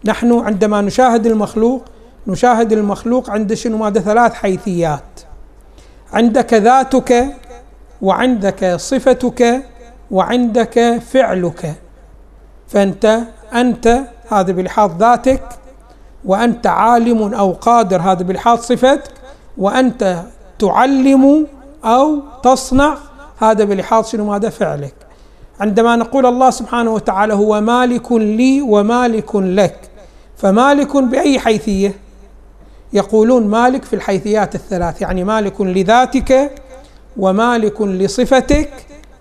نحن 0.05 0.39
عندما 0.39 0.81
نشاهد 0.81 1.25
المخلوق 1.25 1.85
نشاهد 2.27 2.71
المخلوق 2.73 3.29
عند 3.29 3.53
شنو؟ 3.53 3.77
ماذا 3.77 3.99
ثلاث 3.99 4.33
حيثيات. 4.33 5.19
عندك 6.13 6.53
ذاتك 6.53 7.25
وعندك 8.01 8.75
صفتك 8.75 9.61
وعندك 10.11 11.01
فعلك. 11.11 11.73
فأنت 12.67 13.21
أنت 13.53 13.99
هذا 14.29 14.51
بلحاظ 14.51 14.91
ذاتك 14.99 15.43
وأنت 16.25 16.67
عالم 16.67 17.33
أو 17.33 17.51
قادر 17.51 18.01
هذا 18.01 18.23
بلحاظ 18.23 18.59
صفتك 18.59 19.11
وأنت 19.57 20.23
تعلم 20.59 21.47
أو 21.85 22.21
تصنع 22.43 22.97
هذا 23.39 23.63
بلحاظ 23.63 24.07
شنو؟ 24.07 24.33
هذا 24.33 24.49
فعلك؟ 24.49 24.95
عندما 25.59 25.95
نقول 25.95 26.25
الله 26.25 26.49
سبحانه 26.49 26.93
وتعالى 26.93 27.33
هو 27.33 27.61
مالك 27.61 28.11
لي 28.11 28.61
ومالك 28.61 29.35
لك 29.35 29.79
فمالك 30.37 30.97
بأي 30.97 31.39
حيثية؟ 31.39 31.93
يقولون 32.93 33.47
مالك 33.47 33.83
في 33.85 33.95
الحيثيات 33.95 34.55
الثلاث 34.55 35.01
يعني 35.01 35.23
مالك 35.23 35.61
لذاتك 35.61 36.51
ومالك 37.17 37.81
لصفتك 37.81 38.71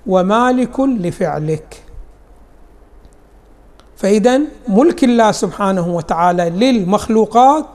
ومالك 0.06 0.80
لفعلك. 0.80 1.82
فإذا 3.96 4.40
ملك 4.68 5.04
الله 5.04 5.32
سبحانه 5.32 5.88
وتعالى 5.88 6.50
للمخلوقات 6.50 7.66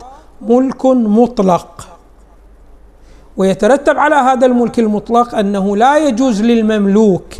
ملك 0.41 0.85
مطلق. 0.85 1.87
ويترتب 3.37 3.97
على 3.97 4.15
هذا 4.15 4.45
الملك 4.45 4.79
المطلق 4.79 5.35
أنه 5.35 5.77
لا 5.77 5.97
يجوز 5.97 6.41
للمملوك 6.41 7.33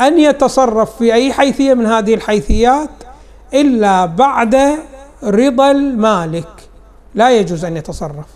أن 0.00 0.18
يتصرف 0.18 0.96
في 0.96 1.14
أي 1.14 1.32
حيثية 1.32 1.74
من 1.74 1.86
هذه 1.86 2.14
الحيثيات 2.14 2.90
إلا 3.54 4.06
بعد 4.06 4.56
رضا 5.24 5.70
المالك. 5.70 6.48
لا 7.14 7.30
يجوز 7.30 7.64
أن 7.64 7.76
يتصرف. 7.76 8.26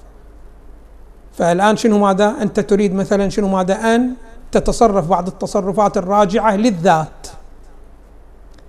فالآن 1.38 1.76
شنو 1.76 1.98
ماذا؟ 1.98 2.34
أنت 2.42 2.60
تريد 2.60 2.94
مثلا 2.94 3.28
شنو 3.28 3.48
ماذا؟ 3.48 3.94
أن 3.94 4.12
تتصرف 4.52 5.08
بعض 5.08 5.26
التصرفات 5.26 5.96
الراجعة 5.96 6.56
للذات. 6.56 7.26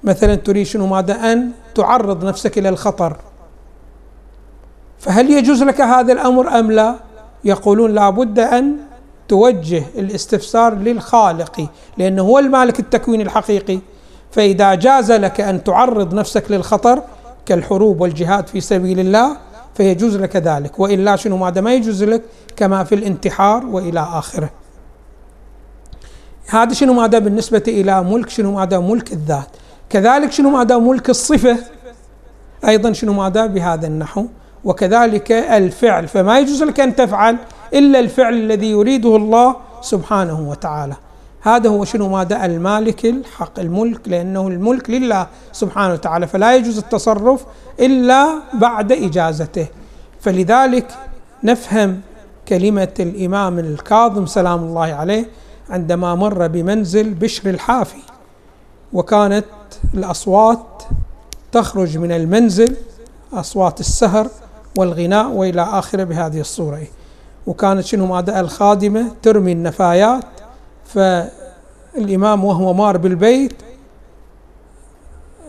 مثلا 0.04 0.36
تريد 0.36 0.66
شنو 0.66 0.88
ماذا؟ 0.88 1.14
أن 1.14 1.52
تعرض 1.76 2.26
نفسك 2.26 2.58
إلى 2.58 2.70
الخطر. 2.70 3.18
فهل 5.00 5.32
يجوز 5.32 5.64
لك 5.64 5.82
هذا 5.82 6.14
الأمر 6.14 6.60
أم 6.60 6.72
لا؟ 6.72 6.96
يقولون 7.44 7.94
لابد 7.94 8.40
أن 8.40 8.78
توجه 9.28 9.84
الاستفسار 9.98 10.76
للخالق 10.76 11.70
لأنه 11.98 12.22
هو 12.22 12.40
المالك 12.40 12.80
التكوين 12.80 13.22
الحقيقي. 13.22 13.80
فإذا 14.32 14.76
جاز 14.76 15.12
لك 15.12 15.42
أن 15.42 15.64
تعرض 15.64 16.14
نفسك 16.14 16.52
للخطر 16.52 17.04
كالحروب 17.46 18.02
والجهاد 18.02 18.48
في 18.48 18.62
سبيل 18.62 19.00
الله 19.00 19.38
فيجوز 19.76 20.16
لك 20.16 20.36
ذلك. 20.36 20.80
وإلا 20.80 21.16
شنو؟ 21.16 21.38
ماذا 21.38 21.62
ما 21.62 21.74
يجوز 21.74 22.04
لك 22.04 22.22
كما 22.56 22.84
في 22.84 22.96
الانتحار 22.96 23.66
وإلى 23.66 24.00
آخره. 24.00 24.50
هذا 26.48 26.74
شنو؟ 26.74 26.94
ماذا 26.94 27.20
بالنسبة 27.20 27.64
إلى 27.68 28.04
ملك 28.04 28.30
شنو؟ 28.30 28.52
ماذا 28.52 28.80
ملك 28.80 29.14
الذات. 29.14 29.48
كذلك 29.90 30.32
شنو؟ 30.32 30.50
ماذا 30.50 30.78
ملك 30.78 31.10
الصفة 31.10 31.58
أيضا 32.68 32.94
شنو؟ 32.94 33.14
ماذا 33.14 33.46
بهذا 33.46 33.88
النحو. 33.88 34.26
وكذلك 34.64 35.32
الفعل. 35.32 36.08
فما 36.08 36.40
يجوز 36.40 36.64
لك 36.64 36.80
أن 36.80 36.96
تفعل 36.96 37.38
إلا 37.74 38.00
الفعل 38.00 38.34
الذي 38.34 38.72
يريده 38.72 39.16
الله 39.16 39.56
سبحانه 39.82 40.50
وتعالى. 40.50 40.96
هذا 41.42 41.70
هو 41.70 41.86
شنو؟ 41.86 42.10
ماذا 42.10 42.46
المالك 42.46 43.06
الحق 43.06 43.60
الملك 43.60 44.08
لأنه 44.08 44.48
الملك 44.48 44.90
لله 44.90 45.28
سبحانه 45.52 45.94
وتعالى. 45.94 46.28
فلا 46.28 46.56
يجوز 46.56 46.78
التصرف 46.78 47.46
إلا 47.80 48.28
بعد 48.54 48.92
إجازته. 48.92 49.68
فلذلك 50.22 50.88
نفهم 51.44 52.02
كلمة 52.48 52.94
الإمام 53.00 53.60
الكاظم 53.60 54.26
سلام 54.26 54.60
الله 54.64 54.94
عليه 54.94 55.26
عندما 55.70 56.16
مر 56.16 56.48
بمنزل 56.48 57.14
بشر 57.14 57.50
الحافي 57.50 58.02
وكانت 58.94 59.46
الأصوات 59.94 60.84
تخرج 61.52 61.98
من 61.98 62.12
المنزل 62.12 62.76
أصوات 63.34 63.80
السهر 63.80 64.28
والغناء 64.80 65.30
وإلى 65.30 65.62
آخره 65.62 66.04
بهذه 66.04 66.40
الصورة. 66.40 66.88
وكانت 67.48 67.86
شنو 67.86 68.06
ماذا 68.06 68.40
الخادمة؟ 68.40 69.12
ترمي 69.22 69.52
النفايات. 69.52 70.24
فالإمام 70.86 72.44
وهو 72.46 72.74
مار 72.74 72.98
بالبيت 72.98 73.54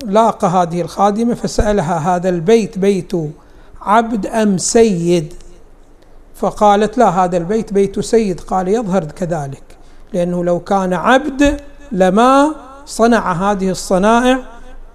لاقى 0.05 0.49
هذه 0.49 0.81
الخادمة 0.81 1.35
فسألها 1.35 2.17
هذا 2.17 2.29
البيت 2.29 2.79
بيت 2.79 3.13
عبد 3.83 4.27
أم 4.27 4.59
سيد؟ 4.59 5.35
فقالت 6.35 6.99
لا 6.99 7.09
هذا 7.09 7.37
البيت 7.37 7.73
بيت 7.73 8.01
سيد. 8.01 8.41
قال 8.41 8.69
يظهر 8.69 9.05
كذلك 9.05 9.63
لأنه 10.13 10.45
لو 10.45 10.61
كان 10.61 10.93
عبد 10.93 11.61
لما 11.93 12.55
صنع 12.87 13.33
هذه 13.33 13.71
الصنائع 13.71 14.39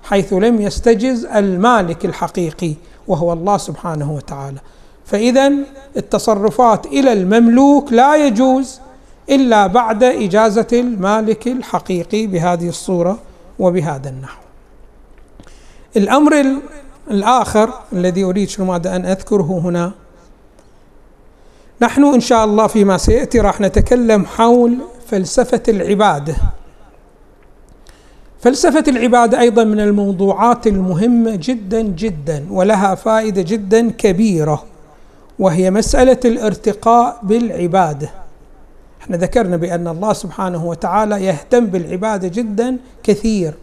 حيث 0.03 0.33
لم 0.33 0.61
يستجز 0.61 1.25
المالك 1.25 2.05
الحقيقي. 2.05 2.73
وهو 3.07 3.33
الله 3.33 3.57
سبحانه 3.57 4.11
وتعالى. 4.11 4.57
فاذا 5.05 5.51
التصرفات 5.97 6.85
إلى 6.85 7.13
المملوك 7.13 7.93
لا 7.93 8.27
يجوز 8.27 8.79
إلا 9.29 9.67
بعد 9.67 10.03
إجازة 10.03 10.67
المالك 10.73 11.47
الحقيقي 11.47 12.27
بهذه 12.27 12.69
الصورة 12.69 13.17
وبهذا 13.59 14.09
النحو. 14.09 14.41
الأمر 15.97 16.45
الآخر 17.11 17.73
الذي 17.93 18.23
أريد 18.23 18.49
شنو 18.49 18.65
ماذا 18.65 18.95
أن 18.95 19.05
أذكره 19.05 19.61
هنا. 19.63 19.91
نحن 21.81 22.03
إن 22.03 22.19
شاء 22.19 22.45
الله 22.45 22.67
فيما 22.67 22.97
سيأتي 22.97 23.39
راح 23.39 23.61
نتكلم 23.61 24.25
حول 24.25 24.77
فلسفة 25.07 25.63
العبادة. 25.67 26.35
فلسفة 28.39 28.83
العبادة 28.87 29.39
أيضا 29.39 29.63
من 29.63 29.79
الموضوعات 29.79 30.67
المهمة 30.67 31.35
جدا 31.35 31.81
جدا 31.81 32.45
ولها 32.51 32.95
فائدة 32.95 33.41
جدا 33.41 33.91
كبيرة 33.91 34.63
وهي 35.39 35.71
مسألة 35.71 36.19
الارتقاء 36.25 37.19
بالعبادة. 37.23 38.09
إحنا 39.01 39.17
ذكرنا 39.17 39.57
بأن 39.57 39.87
الله 39.87 40.13
سبحانه 40.13 40.65
وتعالى 40.65 41.25
يهتم 41.25 41.65
بالعبادة 41.65 42.27
جدا 42.27 42.77
كثير 43.03 43.53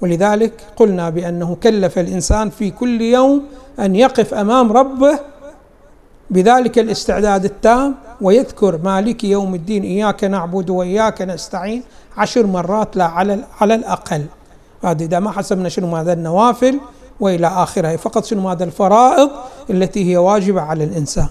ولذلك 0.00 0.52
قلنا 0.76 1.10
بأنه 1.10 1.56
كلف 1.62 1.98
الإنسان 1.98 2.50
في 2.50 2.70
كل 2.70 3.00
يوم 3.00 3.42
أن 3.78 3.96
يقف 3.96 4.34
أمام 4.34 4.72
ربه 4.72 5.18
بذلك 6.30 6.78
الاستعداد 6.78 7.44
التام 7.44 7.94
ويذكر 8.20 8.80
مالك 8.84 9.24
يوم 9.24 9.54
الدين 9.54 9.82
إياك 9.82 10.24
نعبد 10.24 10.70
وإياك 10.70 11.22
نستعين 11.22 11.82
عشر 12.16 12.46
مرات 12.46 12.96
لا 12.96 13.04
على 13.04 13.44
على 13.60 13.74
الأقل. 13.74 14.24
هذه 14.84 15.04
إذا 15.04 15.18
ما 15.18 15.30
حسبنا 15.30 15.68
شنو 15.68 15.86
ماذا 15.86 16.12
النوافل 16.12 16.80
وإلى 17.20 17.46
اخره 17.46 17.96
فقط 17.96 18.24
شنو 18.24 18.40
ماذا 18.40 18.64
الفرائض 18.64 19.30
التي 19.70 20.12
هي 20.12 20.16
واجبة 20.16 20.60
على 20.60 20.84
الإنسان. 20.84 21.28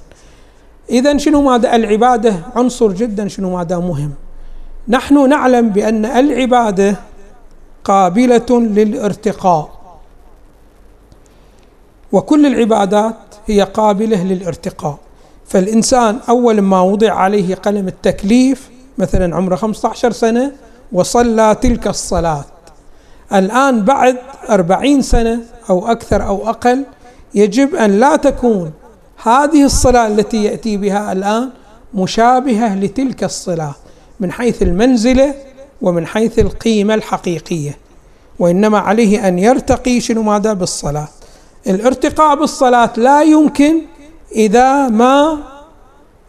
اذا 0.89 1.17
شنو 1.17 1.41
ماذا 1.41 1.75
العبادة؟ 1.75 2.35
عنصر 2.55 2.91
جدا 2.91 3.27
شنو 3.27 3.57
ماذا 3.57 3.77
مهم. 3.77 4.11
نحن 4.87 5.29
نعلم 5.29 5.69
بأن 5.69 6.05
العبادة 6.05 6.95
قابلة 7.83 8.45
للارتقاء. 8.49 9.79
وكل 12.11 12.45
العبادات 12.45 13.28
هي 13.47 13.61
قابلة 13.61 14.23
للارتقاء. 14.23 14.97
فالإنسان 15.47 16.19
أول 16.29 16.61
ما 16.61 16.81
وضع 16.81 17.13
عليه 17.13 17.55
قلم 17.55 17.87
التكليف 17.87 18.69
مثلا 18.97 19.35
عمره 19.35 19.55
15 19.55 20.11
سنة 20.11 20.51
وصلى 20.91 21.55
تلك 21.61 21.87
الصلاة. 21.87 22.45
الآن 23.33 23.83
بعد 23.83 24.17
أربعين 24.49 25.01
سنة 25.01 25.39
أو 25.69 25.91
أكثر 25.91 26.27
أو 26.27 26.49
أقل 26.49 26.83
يجب 27.35 27.75
أن 27.75 27.99
لا 27.99 28.15
تكون 28.15 28.71
هذه 29.23 29.65
الصلاة 29.65 30.07
التي 30.07 30.43
يأتي 30.43 30.77
بها 30.77 31.11
الآن 31.11 31.49
مشابهة 31.93 32.75
لتلك 32.75 33.23
الصلاة 33.23 33.75
من 34.19 34.31
حيث 34.31 34.61
المنزلة 34.61 35.33
ومن 35.81 36.07
حيث 36.07 36.39
القيمة 36.39 36.93
الحقيقية. 36.93 37.77
وإنما 38.39 38.79
عليه 38.79 39.27
أن 39.27 39.39
يرتقي 39.39 39.99
شنو 39.99 40.21
ماذا؟ 40.21 40.53
بالصلاة. 40.53 41.07
الارتقاء 41.67 42.35
بالصلاة 42.35 42.91
لا 42.97 43.21
يمكن 43.21 43.81
إذا 44.35 44.87
ما 44.87 45.37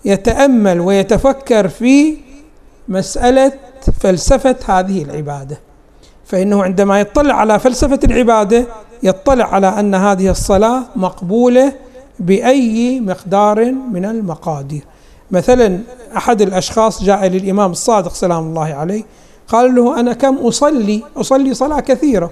يتأمل 0.04 0.80
ويتفكر 0.80 1.68
في 1.68 2.16
مسألة 2.88 3.52
فلسفة 4.00 4.56
هذه 4.66 5.02
العبادة. 5.02 5.60
فإنه 6.24 6.62
عندما 6.62 7.00
يطلع 7.00 7.34
على 7.34 7.58
فلسفة 7.58 8.00
العبادة 8.04 8.66
يطلع 9.02 9.54
على 9.54 9.66
أن 9.66 9.94
هذه 9.94 10.30
الصلاة 10.30 10.82
مقبولة 10.96 11.72
بأي 12.18 13.00
مقدار 13.00 13.72
من 13.72 14.04
المقادير. 14.04 14.84
مثلا 15.30 15.78
أحد 16.16 16.42
الأشخاص 16.42 17.02
جاء 17.02 17.26
للإمام 17.26 17.70
الصادق 17.70 18.14
سلام 18.14 18.46
الله 18.46 18.74
عليه 18.74 19.02
قال 19.48 19.74
له 19.74 20.00
أنا 20.00 20.12
كم 20.12 20.36
أصلي؟ 20.36 21.02
أصلي 21.16 21.54
صلاة 21.54 21.80
كثيرة. 21.80 22.30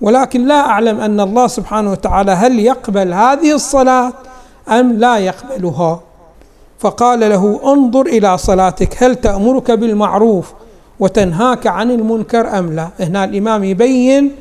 ولكن 0.00 0.46
لا 0.46 0.60
أعلم 0.60 1.00
أن 1.00 1.20
الله 1.20 1.46
سبحانه 1.46 1.90
وتعالى 1.90 2.32
هل 2.32 2.58
يقبل 2.58 3.12
هذه 3.12 3.54
الصلاة 3.54 4.12
أم 4.68 4.92
لا 4.92 5.18
يقبلها. 5.18 6.00
فقال 6.78 7.20
له 7.20 7.60
انظر 7.64 8.06
إلى 8.06 8.38
صلاتك 8.38 9.02
هل 9.02 9.16
تأمرك 9.16 9.70
بالمعروف 9.70 10.52
وتنهاك 11.00 11.66
عن 11.66 11.90
المنكر 11.90 12.58
أم 12.58 12.72
لا؟ 12.72 12.88
هنا 13.00 13.24
الإمام 13.24 13.64
يبين 13.64 14.36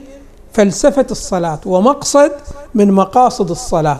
فلسفة 0.53 1.05
الصلاة 1.11 1.59
ومقصد 1.65 2.31
من 2.75 2.91
مقاصد 2.91 3.49
الصلاة. 3.49 3.99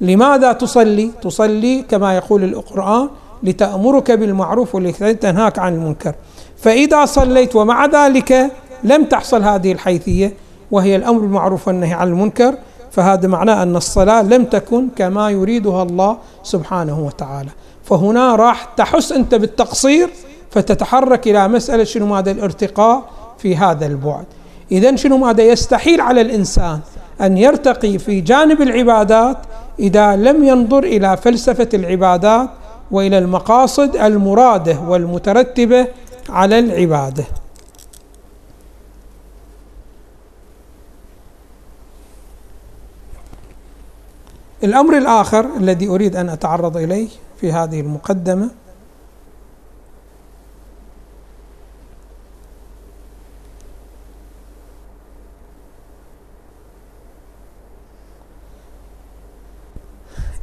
لماذا 0.00 0.52
تصلي؟ 0.52 1.10
تصلي 1.22 1.82
كما 1.82 2.16
يقول 2.16 2.44
القرآن 2.44 3.08
لتأمرك 3.42 4.10
بالمعروف 4.10 4.74
ولتنهاك 4.74 5.58
عن 5.58 5.74
المنكر. 5.74 6.14
فإذا 6.56 7.04
صليت 7.04 7.56
ومع 7.56 7.86
ذلك 7.86 8.50
لم 8.84 9.04
تحصل 9.04 9.42
هذه 9.42 9.72
الحيثية 9.72 10.34
وهي 10.70 10.96
الأمر 10.96 11.18
بالمعروف 11.18 11.68
والنهي 11.68 11.92
عن 11.92 12.08
المنكر 12.08 12.54
فهذا 12.90 13.28
معناه 13.28 13.62
أن 13.62 13.76
الصلاة 13.76 14.22
لم 14.22 14.44
تكن 14.44 14.88
كما 14.96 15.30
يريدها 15.30 15.82
الله 15.82 16.16
سبحانه 16.42 17.00
وتعالى. 17.00 17.50
فهنا 17.84 18.36
راح 18.36 18.64
تحس 18.64 19.12
أنت 19.12 19.34
بالتقصير 19.34 20.10
فتتحرك 20.50 21.28
إلى 21.28 21.48
مسألة 21.48 21.84
شنو 21.84 22.06
ماذا 22.06 22.30
الارتقاء 22.30 23.02
في 23.38 23.56
هذا 23.56 23.86
البعد. 23.86 24.24
اذا 24.72 24.96
شنو 24.96 25.16
ماذا 25.18 25.42
يستحيل 25.42 26.00
على 26.00 26.20
الإنسان 26.20 26.80
أن 27.20 27.38
يرتقي 27.38 27.98
في 27.98 28.20
جانب 28.20 28.62
العبادات 28.62 29.36
إذا 29.78 30.16
لم 30.16 30.44
ينظر 30.44 30.84
إلى 30.84 31.16
فلسفة 31.16 31.68
العبادات 31.74 32.50
وإلى 32.90 33.18
المقاصد 33.18 33.96
المرادة 33.96 34.80
والمترتبة 34.88 35.86
على 36.28 36.58
العبادة. 36.58 37.24
الأمر 44.64 44.98
الآخر 44.98 45.46
الذي 45.56 45.88
أريد 45.88 46.16
أن 46.16 46.28
أتعرض 46.28 46.76
إليه 46.76 47.08
في 47.40 47.52
هذه 47.52 47.80
المقدمة 47.80 48.50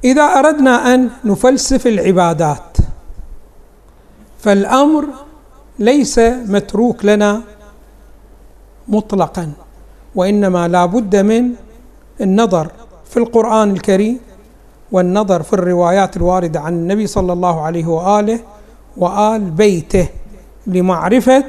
إذا 0.03 0.23
أردنا 0.23 0.93
أن 0.93 1.09
نفلسف 1.25 1.87
العبادات 1.87 2.77
فالأمر 4.39 5.05
ليس 5.79 6.19
متروك 6.19 7.05
لنا 7.05 7.41
مطلقا 8.87 9.51
وإنما 10.15 10.67
لا 10.67 10.85
بد 10.85 11.15
من 11.15 11.53
النظر 12.21 12.71
في 13.09 13.17
القرآن 13.17 13.71
الكريم 13.71 14.19
والنظر 14.91 15.43
في 15.43 15.53
الروايات 15.53 16.17
الواردة 16.17 16.59
عن 16.59 16.73
النبي 16.73 17.07
صلى 17.07 17.33
الله 17.33 17.61
عليه 17.61 17.85
وآله 17.85 18.39
وآل 18.97 19.41
بيته 19.41 20.07
لمعرفة 20.67 21.43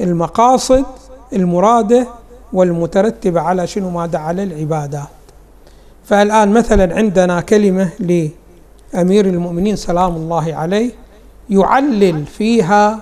المقاصد 0.00 0.84
المرادة 1.32 2.06
والمترتبة 2.52 3.40
على 3.40 3.66
شنو 3.66 3.90
ماذا 3.90 4.18
على 4.18 4.42
العبادات 4.42 5.08
فالآن 6.04 6.52
مثلا 6.52 6.96
عندنا 6.96 7.40
كلمة 7.40 7.88
لأمير 7.98 9.26
المؤمنين 9.26 9.76
سلام 9.76 10.16
الله 10.16 10.54
عليه 10.54 10.90
يعلل 11.50 12.26
فيها 12.26 12.98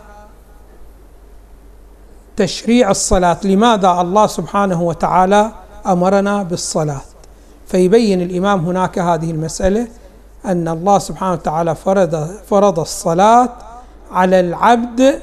تشريع 2.36 2.90
الصلاة. 2.90 3.38
لماذا؟ 3.44 4.00
الله 4.00 4.26
سبحانه 4.26 4.82
وتعالى 4.82 5.52
أمرنا 5.86 6.42
بالصلاة. 6.42 7.09
فيبين 7.70 8.20
الإمام 8.22 8.64
هناك 8.64 8.98
هذه 8.98 9.30
المسألة 9.30 9.86
أن 10.46 10.68
الله 10.68 10.98
سبحانه 10.98 11.32
وتعالى 11.32 11.74
فرض 11.74 12.30
فرض 12.46 12.78
الصلاة 12.80 13.48
على 14.10 14.40
العبد 14.40 15.20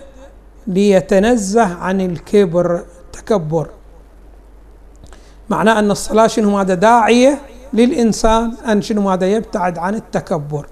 ليتنزه 0.67 1.75
عن 1.75 2.01
الكبر 2.01 2.81
تكبر 3.13 3.67
معناه 5.49 5.79
أن 5.79 5.91
الصلاة 5.91 6.27
شنو 6.27 6.59
هذا 6.59 6.73
داعية 6.73 7.39
للإنسان؟ 7.73 8.53
أن 8.71 8.81
شنو 8.81 9.01
ماذا 9.01 9.27
يبتعد 9.27 9.77
عن 9.77 9.95
التكبر. 9.95 10.67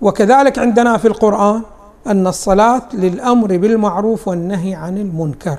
وكذلك 0.00 0.58
عندنا 0.58 0.96
في 0.98 1.08
القرآن 1.08 1.62
أن 2.06 2.26
الصلاة 2.26 2.82
للأمر 2.94 3.56
بالمعروف 3.56 4.28
والنهي 4.28 4.74
عن 4.74 4.98
المنكر. 4.98 5.58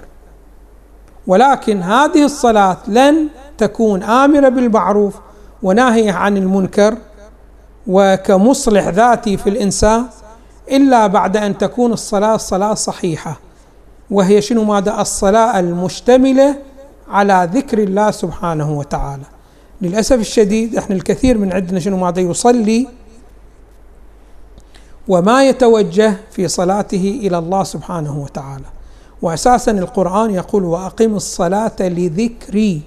ولكن 1.27 1.81
هذه 1.81 2.25
الصلاة 2.25 2.77
لن 2.87 3.27
تكون 3.57 4.03
آمرة 4.03 4.49
بالمعروف 4.49 5.15
وناهية 5.63 6.11
عن 6.11 6.37
المنكر 6.37 6.97
وكمصلح 7.87 8.87
ذاتي 8.87 9.37
في 9.37 9.49
الإنسان 9.49 10.05
إلا 10.71 11.07
بعد 11.07 11.37
أن 11.37 11.57
تكون 11.57 11.93
الصلاة 11.93 12.37
صلاة 12.37 12.73
صحيحة. 12.73 13.39
وهي 14.11 14.41
شنو 14.41 14.63
ماذا؟ 14.63 15.01
الصلاة 15.01 15.59
المشتملة 15.59 16.55
على 17.09 17.49
ذكر 17.53 17.79
الله 17.79 18.11
سبحانه 18.11 18.71
وتعالى. 18.71 19.23
للأسف 19.81 20.19
الشديد 20.19 20.75
إحنا 20.75 20.95
الكثير 20.95 21.37
من 21.37 21.53
عندنا 21.53 21.79
شنو 21.79 21.97
ماذا؟ 21.97 22.21
يصلي 22.21 22.87
وما 25.07 25.43
يتوجه 25.43 26.13
في 26.31 26.47
صلاته 26.47 27.19
إلى 27.23 27.37
الله 27.37 27.63
سبحانه 27.63 28.17
وتعالى. 28.17 28.65
وأساسا 29.21 29.71
القرآن 29.71 30.31
يقول 30.31 30.65
وأقم 30.65 31.15
الصلاة 31.15 31.79
لذكري. 31.79 32.81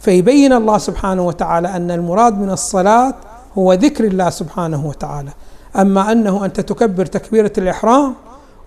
فيبين 0.00 0.52
الله 0.52 0.78
سبحانه 0.78 1.26
وتعالى 1.26 1.68
أن 1.68 1.90
المراد 1.90 2.38
من 2.38 2.50
الصلاة 2.50 3.14
هو 3.58 3.72
ذكر 3.72 4.04
الله 4.04 4.30
سبحانه 4.30 4.86
وتعالى. 4.86 5.30
أما 5.76 6.12
أنه 6.12 6.44
أنت 6.44 6.60
تكبر 6.60 7.06
تكبيرة 7.06 7.52
الإحرام 7.58 8.14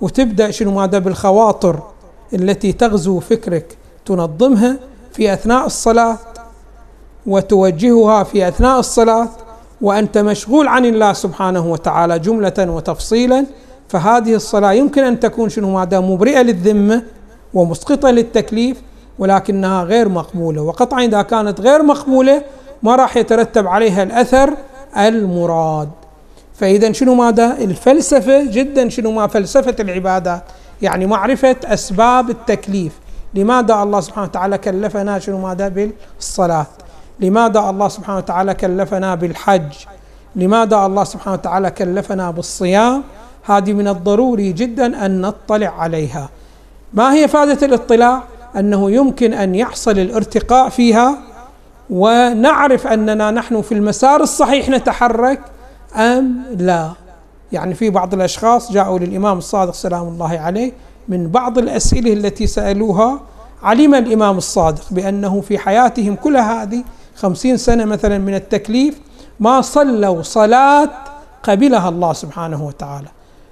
وتبدأ 0.02 0.52
شنو 0.52 0.72
ماذا 0.72 1.00
بالخواطر 1.00 1.80
التي 2.34 2.72
تغزو 2.74 3.20
فكرك 3.20 3.78
تنظمها 4.06 4.80
في 5.14 5.34
أثناء 5.34 5.66
الصلاة 5.66 6.18
وتوجهها 7.26 8.24
في 8.24 8.48
أثناء 8.48 8.80
الصلاة 8.80 9.30
وأنت 9.82 10.18
مشغول 10.18 10.68
عن 10.68 10.86
الله 10.86 11.14
سبحانه 11.14 11.72
وتعالى 11.72 12.20
جملة 12.20 12.54
وتفصيلا 12.60 13.46
فهذه 13.90 14.36
الصلاة 14.36 14.74
يمكن 14.74 15.04
أن 15.04 15.20
تكون 15.20 15.50
شنو 15.50 15.74
ماذا 15.74 16.00
مبرئة 16.00 16.42
للذمة 16.42 17.04
ومسقطة 17.54 18.10
للتكليف 18.10 18.82
ولكنها 19.20 19.84
غير 19.84 20.10
مقبولة. 20.10 20.62
وقطعا 20.62 21.04
إذا 21.04 21.22
كانت 21.22 21.62
غير 21.62 21.84
مقبولة 21.84 22.44
ما 22.84 22.96
راح 22.96 23.18
يترتب 23.18 23.68
عليها 23.68 24.04
الأثر 24.04 24.54
المراد. 24.98 25.90
فإذا 26.54 26.92
شنو 26.92 27.16
ماذا؟ 27.16 27.58
الفلسفة 27.58 28.52
جدا 28.52 28.90
شنو 28.90 29.12
ما 29.12 29.28
فلسفة 29.28 29.76
العبادات 29.80 30.44
يعني 30.82 31.06
معرفة 31.06 31.56
أسباب 31.66 32.30
التكليف. 32.30 33.00
لماذا 33.34 33.84
الله 33.84 34.02
سبحانه 34.02 34.28
وتعالى 34.28 34.58
كلفنا 34.58 35.20
شنو 35.20 35.38
ماذا؟ 35.38 35.68
بالصلاة. 35.68 36.68
لماذا 37.20 37.60
الله 37.60 37.88
سبحانه 37.88 38.18
وتعالى 38.18 38.54
كلفنا 38.54 39.16
بالحج؟ 39.16 39.74
لماذا 40.36 40.86
الله 40.86 41.04
سبحانه 41.04 41.34
وتعالى 41.34 41.72
كلفنا 41.72 42.32
بالصيام؟ 42.32 43.04
هذه 43.44 43.74
من 43.74 43.88
الضروري 43.88 44.52
جدا 44.52 45.06
أن 45.06 45.22
نطلع 45.22 45.68
عليها. 45.68 46.30
ما 46.94 47.14
هي 47.14 47.28
فائدة 47.28 47.68
الاطلاع؟ 47.68 48.24
أنه 48.56 48.92
يمكن 48.92 49.34
أن 49.34 49.56
يحصل 49.56 49.92
الارتقاء 50.00 50.70
فيها 50.70 51.18
ونعرف 51.90 52.88
أننا 52.88 53.32
نحن 53.32 53.62
في 53.62 53.72
المسار 53.72 54.22
الصحيح 54.22 54.70
نتحرك 54.70 55.42
أم 55.96 56.42
لا. 56.58 56.92
يعني 57.52 57.74
في 57.74 57.90
بعض 57.90 58.14
الأشخاص 58.14 58.72
جاءوا 58.72 59.00
للإمام 59.00 59.38
الصادق 59.38 59.74
سلام 59.74 60.08
الله 60.08 60.40
عليه 60.40 60.72
من 61.08 61.28
بعض 61.28 61.58
الأسئلة 61.58 62.14
التي 62.14 62.48
سألوها 62.48 63.20
علم 63.64 63.96
الإمام 63.96 64.38
الصادق 64.38 64.84
بأنه 64.92 65.42
في 65.42 65.58
حياتهم 65.58 66.16
كل 66.16 66.38
هذه 66.38 66.84
خمسين 67.16 67.58
سنة 67.58 67.86
مثلا 67.86 68.18
من 68.18 68.36
التكليف 68.36 69.00
ما 69.40 69.62
صلوا 69.62 70.22
صلاة 70.22 70.90
قبلها 71.44 71.90
الله 71.90 72.14
سبحانه 72.14 72.66
وتعالى. 72.66 73.08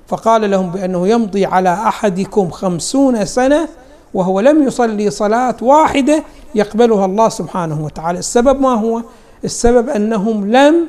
فقال 0.08 0.52
لهم 0.52 0.70
بأنه 0.70 1.08
يمضي 1.08 1.46
على 1.46 1.74
أحدكم 1.74 2.50
خمسون 2.50 3.26
سنة 3.26 3.67
وهو 4.13 4.39
لم 4.39 4.67
يصلي 4.67 5.10
صلاة 5.10 5.56
واحدة 5.62 6.24
يقبلها 6.56 7.06
الله 7.06 7.30
سبحانه 7.30 7.86
وتعالى. 7.86 8.20
السبب 8.20 8.62
ما 8.62 8.74
هو؟ 8.74 9.02
السبب 9.43 9.89
أنهم 9.89 10.52
لم 10.52 10.88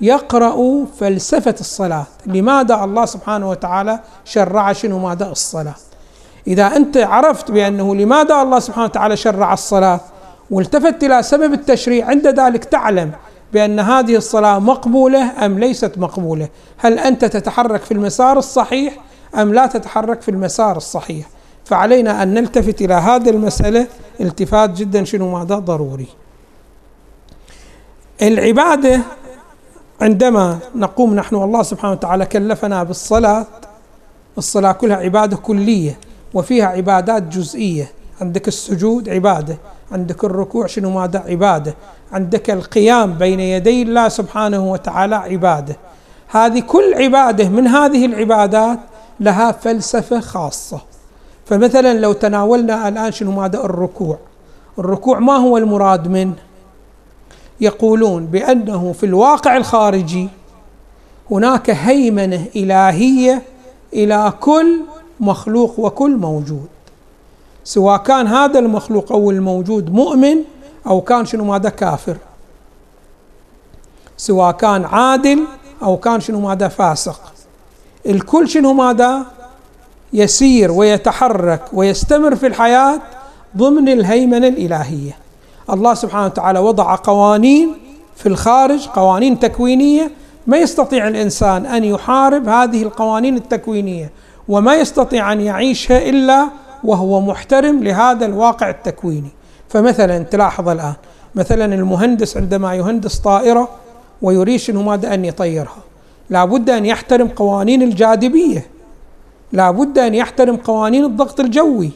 يقرأوا 0.00 0.86
فلسفة 1.00 1.54
الصلاة. 1.60 2.06
لماذا 2.26 2.84
الله 2.84 3.04
سبحانه 3.06 3.50
وتعالى 3.50 4.00
شرع 4.24 4.72
شنو؟ 4.72 4.98
ماذا؟ 4.98 5.26
الصلاة. 5.26 5.74
إذا 6.46 6.66
أنت 6.66 6.96
عرفت 6.96 7.50
بأنه 7.50 7.94
لماذا 7.94 8.42
الله 8.42 8.58
سبحانه 8.58 8.84
وتعالى 8.84 9.16
شرع 9.16 9.52
الصلاة 9.52 10.00
والتفت 10.50 11.04
إلى 11.04 11.22
سبب 11.22 11.52
التشريع 11.52 12.06
عند 12.06 12.26
ذلك 12.26 12.64
تعلم 12.64 13.12
بأن 13.52 13.80
هذه 13.80 14.16
الصلاة 14.16 14.58
مقبولة 14.58 15.46
أم 15.46 15.58
ليست 15.58 15.98
مقبولة؟ 15.98 16.48
هل 16.78 16.98
أنت 16.98 17.24
تتحرك 17.24 17.82
في 17.82 17.92
المسار 17.92 18.38
الصحيح 18.38 18.94
أم 19.34 19.54
لا 19.54 19.66
تتحرك 19.66 20.20
في 20.20 20.30
المسار 20.30 20.76
الصحيح؟ 20.76 21.26
فعلينا 21.64 22.22
أن 22.22 22.34
نلتفت 22.34 22.82
إلى 22.82 22.94
هذه 22.94 23.30
المسألة 23.30 23.86
التفات 24.20 24.70
جدا 24.70 25.04
شنو 25.04 25.38
ماذا؟ 25.38 25.54
ضروري. 25.54 26.06
العبادة 28.22 29.00
عندما 30.00 30.58
نقوم 30.74 31.14
نحن 31.14 31.36
الله 31.36 31.62
سبحانه 31.62 31.92
وتعالى 31.92 32.26
كلفنا 32.26 32.82
بالصلاة 32.82 33.46
الصلاة 34.38 34.72
كلها 34.72 34.96
عبادة 34.96 35.36
كلية 35.36 35.98
وفيها 36.34 36.66
عبادات 36.66 37.22
جزئية. 37.22 37.92
عندك 38.20 38.48
السجود 38.48 39.08
عبادة 39.08 39.58
عندك 39.92 40.24
الركوع 40.24 40.66
شنو 40.66 40.90
ماذا؟ 40.90 41.18
عبادة. 41.26 41.74
عندك 42.12 42.50
القيام 42.50 43.14
بين 43.14 43.40
يدي 43.40 43.82
الله 43.82 44.08
سبحانه 44.08 44.72
وتعالى 44.72 45.14
عباده. 45.14 45.76
هذه 46.28 46.60
كل 46.60 46.94
عباده 46.94 47.48
من 47.48 47.66
هذه 47.66 48.06
العبادات 48.06 48.78
لها 49.20 49.52
فلسفة 49.52 50.20
خاصة. 50.20 50.80
فمثلا 51.46 51.94
لو 51.94 52.12
تناولنا 52.12 52.88
الآن 52.88 53.12
شنو 53.12 53.32
ماذا؟ 53.32 53.64
الركوع. 53.64 54.18
الركوع 54.78 55.18
ما 55.18 55.36
هو 55.36 55.58
المراد 55.58 56.08
منه 56.08 56.34
يقولون 57.60 58.26
بأنه 58.26 58.92
في 58.92 59.06
الواقع 59.06 59.56
الخارجي 59.56 60.28
هناك 61.30 61.70
هيمنة 61.70 62.46
إلهية 62.56 63.42
إلى 63.94 64.32
كل 64.40 64.80
مخلوق 65.20 65.78
وكل 65.78 66.16
موجود. 66.16 66.68
سواء 67.64 67.96
كان 67.96 68.26
هذا 68.26 68.58
المخلوق 68.58 69.12
أو 69.12 69.30
الموجود 69.30 69.92
مؤمن 69.92 70.36
أو 70.86 71.00
كان 71.00 71.26
شنو 71.26 71.44
ماذا 71.44 71.68
كافر. 71.68 72.16
سواء 74.16 74.52
كان 74.52 74.84
عادل 74.84 75.44
أو 75.82 75.96
كان 75.96 76.20
شنو 76.20 76.40
ماذا 76.40 76.68
فاسق. 76.68 77.20
الكل 78.06 78.48
شنو 78.48 78.72
ماذا 78.72 79.26
يسير 80.12 80.72
ويتحرك 80.72 81.62
ويستمر 81.72 82.36
في 82.36 82.46
الحياة 82.46 83.00
ضمن 83.56 83.88
الهيمنة 83.88 84.48
الإلهية. 84.48 85.16
الله 85.70 85.94
سبحانه 85.94 86.26
وتعالى 86.26 86.58
وضع 86.58 86.94
قوانين 86.94 87.74
في 88.16 88.28
الخارج 88.28 88.88
قوانين 88.88 89.38
تكوينية. 89.38 90.10
ما 90.46 90.58
يستطيع 90.58 91.08
الإنسان 91.08 91.66
أن 91.66 91.84
يحارب 91.84 92.48
هذه 92.48 92.82
القوانين 92.82 93.36
التكوينية 93.36 94.10
وما 94.48 94.74
يستطيع 94.74 95.32
أن 95.32 95.40
يعيشها 95.40 96.08
إلا 96.08 96.48
وهو 96.84 97.20
محترم 97.20 97.84
لهذا 97.84 98.26
الواقع 98.26 98.70
التكويني. 98.70 99.30
فمثلا 99.70 100.18
تلاحظ 100.18 100.68
الآن 100.68 100.94
مثلا 101.34 101.74
المهندس 101.74 102.36
عندما 102.36 102.74
يهندس 102.74 103.18
طائرة 103.18 103.68
ويريد 104.22 104.56
شنو 104.56 104.82
ماذا 104.82 105.14
أن 105.14 105.24
يطيرها 105.24 105.82
لابد 106.30 106.70
أن 106.70 106.86
يحترم 106.86 107.28
قوانين 107.28 107.82
الجاذبية 107.82 108.66
لابد 109.52 109.98
أن 109.98 110.14
يحترم 110.14 110.56
قوانين 110.56 111.04
الضغط 111.04 111.40
الجوي. 111.40 111.90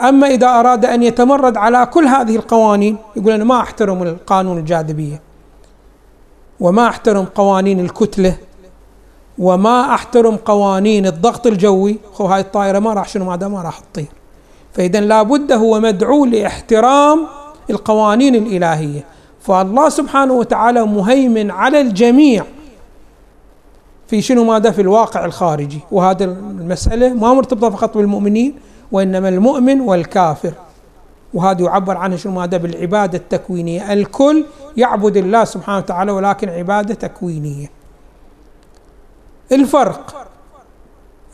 أما 0.00 0.26
إذا 0.26 0.46
أراد 0.46 0.84
أن 0.84 1.02
يتمرد 1.02 1.56
على 1.56 1.86
كل 1.86 2.04
هذه 2.04 2.36
القوانين 2.36 2.96
يقول 3.16 3.32
أنا 3.32 3.44
ما 3.44 3.60
أحترم 3.60 4.02
القانون 4.02 4.58
الجاذبية 4.58 5.20
وما 6.60 6.88
أحترم 6.88 7.24
قوانين 7.24 7.80
الكتلة 7.80 8.36
وما 9.38 9.94
أحترم 9.94 10.36
قوانين 10.36 11.06
الضغط 11.06 11.46
الجوي. 11.46 11.98
خو 12.12 12.26
هاي 12.26 12.40
الطائرة 12.40 12.78
ما 12.78 12.92
راح 12.92 13.08
شنو 13.08 13.24
ماذا 13.24 13.48
ما 13.48 13.62
راح 13.62 13.78
تطير. 13.78 14.17
فإذا 14.72 15.00
لابد 15.00 15.52
هو 15.52 15.80
مدعو 15.80 16.24
لاحترام 16.24 17.26
القوانين 17.70 18.34
الإلهية. 18.34 19.04
فالله 19.40 19.88
سبحانه 19.88 20.32
وتعالى 20.32 20.86
مهيمن 20.86 21.50
على 21.50 21.80
الجميع. 21.80 22.44
في 24.06 24.22
شنو 24.22 24.44
ماذا؟ 24.44 24.70
في 24.70 24.80
الواقع 24.82 25.24
الخارجي. 25.24 25.80
وهذا 25.90 26.24
المسألة 26.24 27.14
ما 27.14 27.34
مرتبطة 27.34 27.70
فقط 27.70 27.96
بالمؤمنين 27.96 28.54
وإنما 28.92 29.28
المؤمن 29.28 29.80
والكافر. 29.80 30.52
وهذا 31.34 31.62
يعبر 31.62 31.96
عنه 31.96 32.16
شنو 32.16 32.32
ماذا؟ 32.32 32.56
بالعبادة 32.56 33.18
التكوينية. 33.18 33.92
الكل 33.92 34.44
يعبد 34.76 35.16
الله 35.16 35.44
سبحانه 35.44 35.78
وتعالى 35.78 36.12
ولكن 36.12 36.48
عبادة 36.48 36.94
تكوينية. 36.94 37.70
الفرق. 39.52 40.27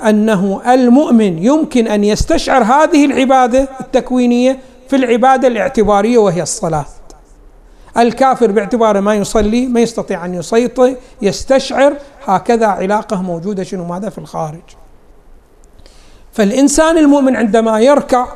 أنه 0.03 0.75
المؤمن 0.75 1.39
يمكن 1.39 1.89
أن 1.89 2.05
يستشعر 2.05 2.63
هذه 2.63 3.05
العبادة 3.05 3.69
التكوينية 3.81 4.59
في 4.89 4.97
العبادة 4.97 5.49
الاعتبارية 5.49 6.19
وهي 6.19 6.43
الصلاة. 6.43 6.87
الكافر 7.99 8.51
باعتباره 8.51 9.01
ما 9.01 9.15
يصلي 9.15 9.67
ما 9.67 9.81
يستطيع 9.81 10.25
أن 10.25 10.35
يسيطر 10.35 10.97
يستشعر 11.23 11.97
هكذا 12.25 12.67
علاقة 12.67 13.23
موجودة 13.23 13.63
شنو 13.63 13.85
ماذا 13.85 14.09
في 14.09 14.19
الخارج. 14.19 14.63
فالإنسان 16.33 16.99
المؤمن 16.99 17.37
عندما 17.37 17.81
يركع 17.81 18.27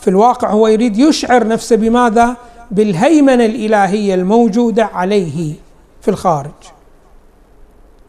في 0.00 0.08
الواقع 0.08 0.50
هو 0.50 0.68
يريد 0.68 0.98
يشعر 0.98 1.46
نفسه 1.46 1.76
بماذا؟ 1.76 2.36
بالهيمنة 2.70 3.44
الإلهية 3.44 4.14
الموجودة 4.14 4.84
عليه 4.84 5.54
في 6.00 6.08
الخارج. 6.08 6.50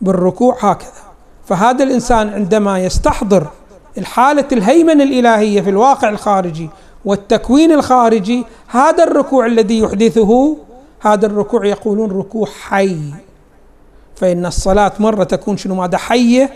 بالركوع 0.01 0.57
هكذا. 0.59 1.08
فهذا 1.49 1.83
الإنسان 1.83 2.29
عندما 2.29 2.79
يستحضر 2.79 3.47
الحالة 3.97 4.45
الهيمنة 4.51 5.03
الإلهية 5.03 5.61
في 5.61 5.69
الواقع 5.69 6.09
الخارجي 6.09 6.69
والتكوين 7.05 7.71
الخارجي 7.71 8.45
هذا 8.67 9.03
الركوع 9.03 9.45
الذي 9.45 9.79
يحدثه 9.79 10.57
هذا 11.01 11.25
الركوع 11.25 11.65
يقولون 11.65 12.11
ركوع 12.11 12.47
حي. 12.47 12.99
فإن 14.15 14.45
الصلاة 14.45 14.91
مرة 14.99 15.23
تكون 15.23 15.57
شنو 15.57 15.75
ماذا 15.75 15.97
حية. 15.97 16.53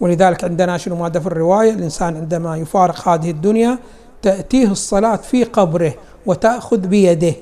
ولذلك 0.00 0.44
عندنا 0.44 0.78
شنو 0.78 0.96
ماذا 0.96 1.20
في 1.20 1.26
الرواية؟ 1.26 1.70
الإنسان 1.70 2.16
عندما 2.16 2.56
يفارق 2.56 3.08
هذه 3.08 3.30
الدنيا 3.30 3.78
تأتيه 4.22 4.70
الصلاة 4.70 5.16
في 5.16 5.44
قبره 5.44 5.94
وتأخذ 6.26 6.78
بيده. 6.78 7.34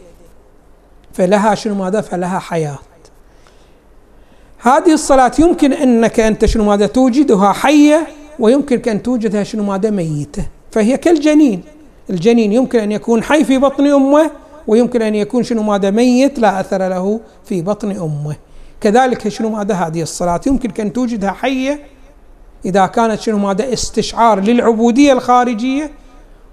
فلها 1.13 1.55
شنو 1.55 1.75
ماذا؟ 1.75 2.01
فلها 2.01 2.39
حياة. 2.39 2.79
هذه 4.67 4.93
الصلاة 4.93 5.33
يمكن 5.39 5.73
أنك 5.73 6.21
أنت 6.21 6.45
شنو 6.45 6.65
ماذا 6.65 6.87
توجدها 6.87 7.53
حية 7.53 8.07
ويمكنك 8.39 8.89
أن 8.89 9.03
توجدها 9.03 9.43
شنو 9.43 9.63
ماذا 9.63 9.91
ميتة 9.91 10.47
فهي 10.71 10.97
كالجنين. 10.97 11.63
الجنين 12.11 12.53
يمكن 12.53 12.79
أن 12.79 12.93
يكون 12.93 13.23
حي 13.23 13.45
في 13.45 13.59
بطن 13.59 13.87
أمه 13.87 14.31
ويمكن 14.67 15.03
أن 15.03 15.15
يكون 15.15 15.43
شنو 15.43 15.63
ماذا 15.63 15.91
ميت 15.91 16.39
لا 16.39 16.61
أثر 16.61 16.89
له 16.89 17.21
في 17.45 17.63
بطن 17.63 17.91
أمه. 17.91 18.37
كذلك 18.81 19.29
شنو 19.29 19.49
ماذا 19.49 19.75
هذه 19.75 20.03
الصلاة 20.03 20.41
يمكن 20.47 20.83
أن 20.83 20.93
توجدها 20.93 21.31
حية 21.31 21.81
إذا 22.65 22.87
كانت 22.87 23.21
شنو 23.21 23.39
ماذا 23.39 23.73
استشعار 23.73 24.41
للعبودية 24.41 25.13
الخارجية 25.13 25.91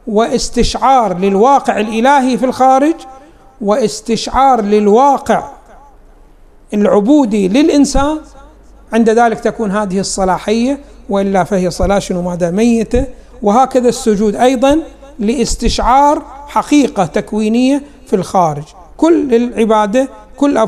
واستشعار 0.07 1.17
للواقع 1.17 1.79
الإلهي 1.79 2.37
في 2.37 2.45
الخارج 2.45 2.95
واستشعار 3.61 4.61
للواقع 4.61 5.62
العبودي 6.73 7.47
للإنسان 7.47 8.19
عند 8.93 9.09
ذلك 9.09 9.39
تكون 9.39 9.71
هذه 9.71 9.99
الصلاحية 9.99 10.79
وإلا 11.09 11.43
فهي 11.43 11.71
صلاة 11.71 11.99
شنو؟ 11.99 12.21
ماذا 12.21 12.51
ميتة. 12.51 13.05
وهكذا 13.41 13.89
السجود 13.89 14.35
أيضا 14.35 14.79
لاستشعار 15.19 16.25
حقيقة 16.47 17.05
تكوينية 17.05 17.83
في 18.07 18.15
الخارج. 18.15 18.63
كل 18.97 19.35
العبادة 19.35 20.09
كل 20.37 20.67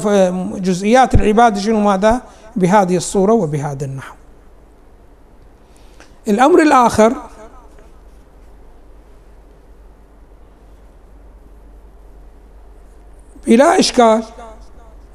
جزئيات 0.62 1.14
العبادة 1.14 1.60
شنو؟ 1.60 1.80
ماذا 1.80 2.22
بهذه 2.56 2.98
الصورة 2.98 3.34
وبهذا 3.34 3.86
النحو. 3.86 4.16
الأمر 6.28 6.62
الآخر 6.62 7.14
بلا 13.48 13.80
إشكال 13.80 14.24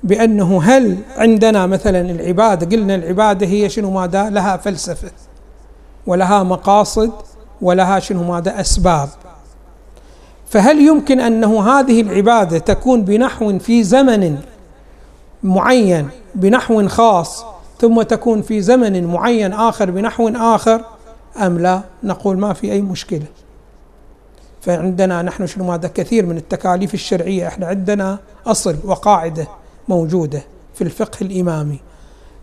بأنه 0.02 0.62
هل 0.62 0.98
عندنا 1.16 1.66
مثلا 1.66 2.00
العبادة 2.00 2.76
قلنا 2.76 2.94
العبادة 2.94 3.46
هي 3.46 3.68
شنو 3.68 3.90
ماذا؟ 3.90 4.30
لها 4.30 4.56
فلسفة 4.56 5.10
ولها 6.06 6.42
مقاصد 6.42 7.12
ولها 7.60 7.98
شنو 7.98 8.22
ماذا؟ 8.22 8.60
أسباب. 8.60 9.08
فهل 10.48 10.80
يمكن 10.80 11.20
أنه 11.20 11.68
هذه 11.70 12.00
العبادة 12.00 12.58
تكون 12.58 13.02
بنحو 13.02 13.58
في 13.58 13.82
زمن 13.82 14.38
معين 15.42 16.08
بنحو 16.34 16.88
خاص 16.88 17.44
ثم 17.80 18.02
تكون 18.02 18.42
في 18.42 18.60
زمن 18.60 19.04
معين 19.04 19.52
آخر 19.52 19.90
بنحو 19.90 20.28
آخر؟ 20.28 20.84
أم 21.36 21.58
لا؟ 21.58 21.80
نقول 22.02 22.38
ما 22.38 22.52
في 22.52 22.72
أي 22.72 22.82
مشكلة. 22.82 23.26
فعندنا 24.60 25.22
نحن 25.22 25.46
شنو 25.46 25.64
ماذا؟ 25.64 25.88
كثير 25.94 26.26
من 26.26 26.36
التكاليف 26.36 26.94
الشرعية 26.94 27.48
إحنا 27.48 27.66
عندنا 27.66 28.18
أصل 28.46 28.76
وقاعدة. 28.84 29.59
موجودة 29.90 30.42
في 30.74 30.82
الفقه 30.84 31.18
الإمامي 31.22 31.80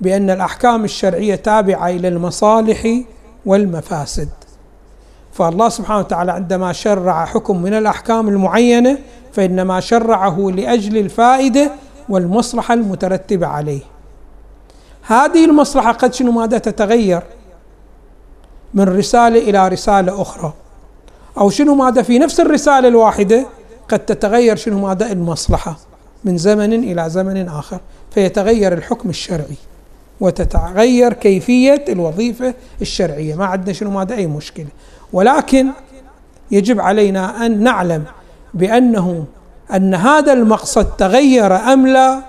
بأن 0.02 0.30
الأحكام 0.30 0.84
الشرعية 0.84 1.36
تابعة 1.36 1.90
إلى 1.90 2.08
المصالح 2.08 3.02
والمفاسد. 3.46 4.30
فالله 5.34 5.70
سبحانه 5.70 6.00
وتعالى 6.00 6.32
عندما 6.32 6.74
شرع 6.74 7.26
حكم 7.26 7.62
من 7.62 7.74
الأحكام 7.74 8.28
المعينة 8.28 8.98
فإنما 9.34 9.80
شرعه 9.80 10.40
لأجل 10.40 10.98
الفائدة 10.98 11.72
والمصلحة 12.10 12.74
المترتبة 12.74 13.48
عليه. 13.48 13.82
هذه 15.02 15.46
المصلحة 15.46 15.92
قد 15.92 16.14
شنو 16.14 16.32
ماذا 16.32 16.58
تتغير؟ 16.58 17.22
من 18.74 18.84
رسالة 18.84 19.50
إلى 19.50 19.68
رسالة 19.68 20.22
أخرى. 20.22 20.54
أو 21.38 21.50
شنو 21.50 21.76
ماذا 21.76 22.02
في 22.02 22.20
نفس 22.20 22.40
الرسالة 22.40 22.88
الواحدة 22.88 23.46
قد 23.90 24.00
تتغير 24.00 24.56
شنو 24.56 24.80
ماذا؟ 24.80 25.12
المصلحة. 25.12 25.87
من 26.26 26.38
زمن 26.38 26.74
إلى 26.74 27.10
زمن 27.10 27.48
آخر 27.48 27.80
فيتغير 28.12 28.74
الحكم 28.74 29.10
الشرعي 29.10 29.58
وتتغير 30.20 31.14
كيفية 31.14 31.86
الوظيفة 31.90 32.54
الشرعية. 32.82 33.36
ما 33.36 33.46
عندنا 33.46 33.74
شنو 33.74 33.92
ماذا 33.92 34.16
أي 34.16 34.28
مشكلة. 34.28 34.68
ولكن 35.14 35.68
يجب 36.52 36.80
علينا 36.80 37.46
أن 37.46 37.64
نعلم 37.64 38.04
بأنه 38.54 39.26
أن 39.74 39.96
هذا 39.96 40.34
المقصد 40.34 40.86
تغير 40.86 41.56
أم 41.56 41.88
لا. 41.88 42.22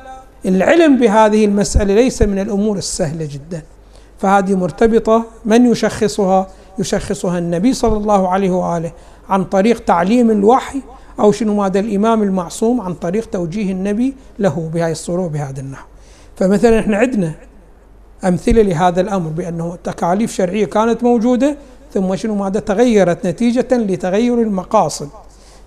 العلم 0.46 0.98
بهذه 0.98 1.44
المسألة 1.44 1.94
ليس 1.94 2.22
من 2.22 2.38
الأمور 2.38 2.77
السهلة 2.77 3.29
جدا. 3.33 3.62
فهذه 4.18 4.55
مرتبطة 4.55 5.24
من 5.44 5.66
يشخصها؟ 5.66 6.46
يشخصها 6.79 7.38
النبي 7.38 7.72
صلى 7.72 7.96
الله 7.96 8.29
عليه 8.29 8.51
وآله 8.51 8.92
عن 9.29 9.44
طريق 9.44 9.85
تعليم 9.85 10.31
الوحي 10.31 10.81
أو 11.21 11.33
شنو 11.33 11.55
ماذا 11.55 11.81
الإمام 11.81 12.23
المعصوم 12.23 12.81
عن 12.81 12.95
طريق 12.95 13.31
توجيه 13.31 13.73
النبي 13.73 14.15
له 14.39 14.71
بهذه 14.75 14.93
الصورة 14.93 15.23
وبهذا 15.23 15.61
النحو. 15.61 15.87
فمثلا 16.37 16.81
إحنا 16.81 16.97
عندنا 16.97 17.35
أمثلة 18.25 18.63
لهذا 18.63 19.01
الأمر 19.01 19.31
بأنه 19.31 19.77
تكاليف 19.85 20.33
شرعية 20.33 20.67
كانت 20.67 21.03
موجودة 21.03 21.57
ثم 21.95 22.17
شنو 22.17 22.35
ماذا 22.35 22.61
تغيرت 22.61 23.27
نتيجة 23.27 23.67
لتغير 23.73 24.43
المقاصد. 24.43 25.09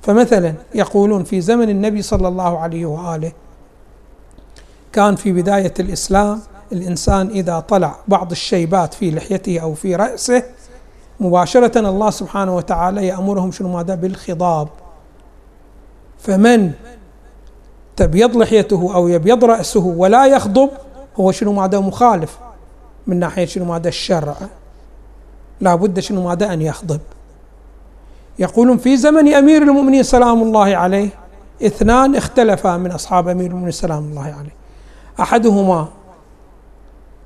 فمثلا 0.02 0.54
يقولون 0.76 1.24
في 1.24 1.42
زمن 1.42 1.70
النبي 1.70 2.02
صلى 2.02 2.28
الله 2.28 2.60
عليه 2.60 2.86
وآله 2.86 3.32
كان 4.94 5.16
في 5.16 5.32
بداية 5.32 5.74
الإسلام 5.80 6.42
الإنسان 6.72 7.28
إذا 7.28 7.60
طلع 7.60 7.96
بعض 8.08 8.32
الشيبات 8.32 8.94
في 8.94 9.12
لحيته 9.12 9.60
أو 9.60 9.74
في 9.74 9.96
رأسه 9.96 10.44
مباشرة 11.20 11.90
الله 11.90 12.10
سبحانه 12.10 12.56
وتعالى 12.56 13.08
يأمرهم 13.08 13.52
شنو 13.52 13.74
ماذا 13.78 13.96
بالخضاب. 13.96 14.68
فمن 16.21 16.71
تبيض 17.95 18.38
لحيته 18.38 18.95
أو 18.95 19.07
يبيض 19.07 19.45
رأسه 19.45 19.86
ولا 19.86 20.25
يخضب 20.25 20.69
هو 21.19 21.31
شنو 21.31 21.53
ماذا 21.53 21.79
مخالف؟ 21.79 22.38
من 23.07 23.19
ناحية 23.19 23.45
شنو 23.45 23.65
ماذا 23.65 23.88
الشرع؟ 23.88 24.36
لا 25.62 25.75
بد 25.75 25.99
شنو 25.99 26.27
ماذا 26.27 26.53
أن 26.53 26.62
يخضب. 26.62 26.99
يقولون 28.39 28.77
في 28.77 28.97
زمن 28.97 29.34
أمير 29.34 29.62
المؤمنين 29.62 30.03
سلام 30.03 30.41
الله 30.41 30.75
عليه 30.75 31.10
اثنان 31.65 32.15
اختلفا 32.15 32.77
من 32.77 32.91
أصحاب 32.91 33.27
أمير 33.27 33.45
المؤمنين 33.45 33.71
سلام 33.71 34.03
الله 34.03 34.23
عليه. 34.23 34.55
أحدهما 35.19 35.88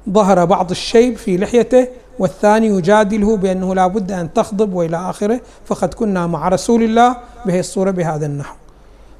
ظهر 0.10 0.46
بعض 0.46 0.72
الشيب 0.72 1.18
في 1.18 1.38
لحيته 1.38 1.88
والثاني 2.20 2.68
يجادله 2.68 3.38
بأنه 3.38 3.76
لا 3.76 3.88
بد 3.88 4.12
أن 4.12 4.34
تخضب 4.34 4.74
وإلى 4.74 5.10
آخره 5.10 5.42
فقد 5.66 5.94
كنا 5.94 6.28
مع 6.28 6.50
رسول 6.50 6.84
الله 6.84 7.18
بهذه 7.46 7.60
الصورة 7.60 7.92
بهذا 7.92 8.26
النحو. 8.26 8.56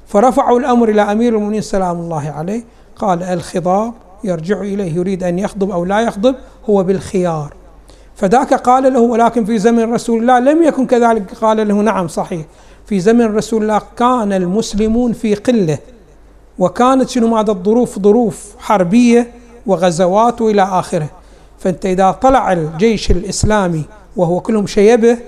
فرفعوا 0.06 0.58
الأمر 0.58 0.88
إلى 0.88 1.02
أمير 1.02 1.36
المؤمنين 1.36 1.60
سلام 1.60 2.00
الله 2.00 2.30
عليه. 2.30 2.64
قال 2.96 3.22
الخضاب 3.22 3.92
يرجع 4.24 4.60
إليه 4.60 4.94
يريد 4.94 5.22
أن 5.22 5.38
يخضب 5.38 5.70
أو 5.70 5.84
لا 5.84 6.00
يخضب 6.00 6.34
هو 6.70 6.82
بالخيار. 6.82 7.54
فذاك 8.16 8.54
قال 8.54 8.92
له 8.92 9.00
ولكن 9.00 9.44
في 9.44 9.58
زمن 9.58 9.92
رسول 9.92 10.20
الله 10.20 10.38
لم 10.38 10.62
يكن 10.62 10.86
كذلك. 10.86 11.34
قال 11.34 11.68
له 11.68 11.74
نعم 11.74 12.08
صحيح. 12.08 12.46
في 12.86 13.00
زمن 13.00 13.36
رسول 13.36 13.62
الله 13.62 13.82
كان 13.98 14.32
المسلمون 14.32 15.12
في 15.12 15.34
قلة 15.34 15.78
وكانت 16.58 17.08
شنو 17.08 17.26
ماذا؟ 17.26 17.52
الظروف 17.52 17.98
ظروف 17.98 18.54
حربية 18.58 19.32
وغزوات 19.66 20.40
والى 20.42 20.62
آخره. 20.62 21.08
فأنت 21.58 21.86
إذا 21.86 22.10
طلع 22.10 22.52
الجيش 22.52 23.10
الإسلامي 23.10 23.84
وهو 24.16 24.40
كلهم 24.40 24.66
شيبة 24.66 25.18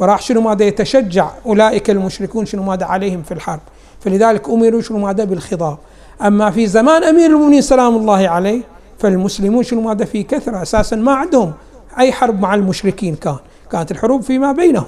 فراح 0.00 0.22
شنو 0.22 0.40
ماذا 0.40 0.64
يتشجع 0.64 1.30
أولئك 1.46 1.90
المشركون 1.90 2.46
شنو 2.46 2.62
ماذا 2.62 2.84
عليهم 2.84 3.22
في 3.22 3.34
الحرب. 3.34 3.60
فلذلك 4.00 4.48
أمروا 4.48 4.80
شنو 4.80 4.98
ماذا 4.98 5.24
بالخضاب. 5.24 5.78
أما 6.22 6.50
في 6.50 6.66
زمان 6.66 7.04
أمير 7.04 7.30
المؤمنين 7.30 7.60
سلام 7.60 7.96
الله 7.96 8.28
عليه 8.28 8.62
فالمسلمون 8.98 9.62
شنو 9.62 9.80
ماذا 9.80 10.04
في 10.04 10.22
كثرة 10.22 10.62
أساسا 10.62 10.96
ما 10.96 11.12
عندهم 11.12 11.52
أي 11.98 12.12
حرب 12.12 12.40
مع 12.40 12.54
المشركين 12.54 13.14
كان. 13.14 13.36
كانت 13.72 13.90
الحروب 13.90 14.22
فيما 14.22 14.52
بينهم. 14.52 14.86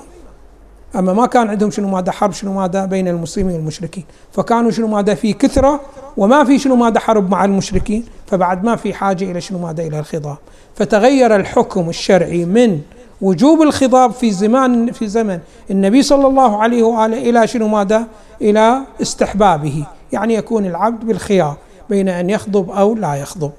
أما 0.96 1.12
ما 1.12 1.26
كان 1.26 1.48
عندهم 1.48 1.70
شنو 1.70 1.88
ماذا 1.88 2.12
حرب 2.12 2.32
شنو 2.32 2.52
ماذا 2.52 2.84
بين 2.84 3.08
المسلمين 3.08 3.54
والمشركين. 3.54 4.04
فكانوا 4.32 4.70
شنو 4.70 4.86
ماذا 4.86 5.14
في 5.14 5.32
كثرة 5.32 5.80
وما 6.16 6.44
في 6.44 6.58
شنو 6.58 6.76
ماذا 6.76 7.00
حرب 7.00 7.30
مع 7.30 7.44
المشركين. 7.44 8.04
فبعد 8.26 8.64
ما 8.64 8.76
في 8.76 8.94
حاجة 8.94 9.30
إلى 9.30 9.40
شنو 9.40 9.58
ماذا 9.58 9.82
إلى 9.82 9.98
الخضاب. 9.98 10.36
فتغير 10.76 11.36
الحكم 11.36 11.88
الشرعي 11.88 12.44
من 12.44 12.80
وجوب 13.22 13.62
الخضاب 13.62 14.12
في 14.12 14.30
زمان 14.30 14.92
في 14.92 15.08
زمن 15.08 15.38
النبي 15.70 16.02
صلى 16.02 16.26
الله 16.26 16.62
عليه 16.62 16.82
وآله 16.82 17.30
إلى 17.30 17.46
شنو 17.46 17.68
ماذا؟ 17.68 18.06
إلى 18.40 18.80
استحبابه، 19.02 19.86
يعني 20.12 20.34
يكون 20.34 20.66
العبد 20.66 21.04
بالخيار 21.04 21.56
بين 21.90 22.08
أن 22.08 22.30
يخضب 22.30 22.70
أو 22.70 22.94
لا 22.94 23.14
يخضب. 23.14 23.52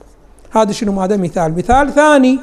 هذا 0.52 0.72
شنو 0.72 0.92
ماذا؟ 0.92 1.18
مثال، 1.18 1.58
مثال 1.58 1.94
ثاني 1.94 2.40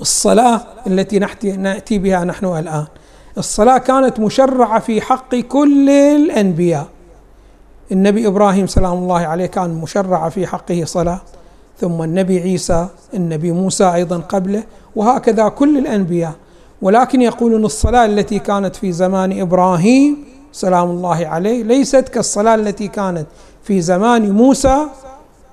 الصلاة 0.00 0.60
التي 0.86 1.18
نأتي 1.56 1.98
بها 1.98 2.24
نحن 2.24 2.46
الآن. 2.46 2.86
الصلاة 3.38 3.78
كانت 3.78 4.20
مشرعة 4.20 4.78
في 4.78 5.00
حق 5.00 5.34
كل 5.34 5.90
الأنبياء. 5.90 6.86
النبي 7.92 8.26
إبراهيم 8.26 8.66
سلام 8.66 8.92
الله 8.92 9.18
عليه 9.18 9.46
كان 9.46 9.70
مشرع 9.70 10.28
في 10.28 10.46
حقه 10.46 10.84
صلاة 10.84 11.20
ثم 11.80 12.02
النبي 12.02 12.40
عيسى 12.40 12.86
النبي 13.14 13.52
موسى 13.52 13.84
أيضا 13.94 14.16
قبله 14.18 14.62
وهكذا 14.96 15.48
كل 15.48 15.78
الأنبياء 15.78 16.32
ولكن 16.82 17.22
يقولون 17.22 17.64
الصلاة 17.64 18.04
التي 18.04 18.38
كانت 18.38 18.76
في 18.76 18.92
زمان 18.92 19.40
إبراهيم 19.40 20.24
سلام 20.52 20.90
الله 20.90 21.26
عليه 21.26 21.62
ليست 21.62 22.08
كالصلاة 22.08 22.54
التي 22.54 22.88
كانت 22.88 23.26
في 23.62 23.80
زمان 23.80 24.30
موسى 24.30 24.86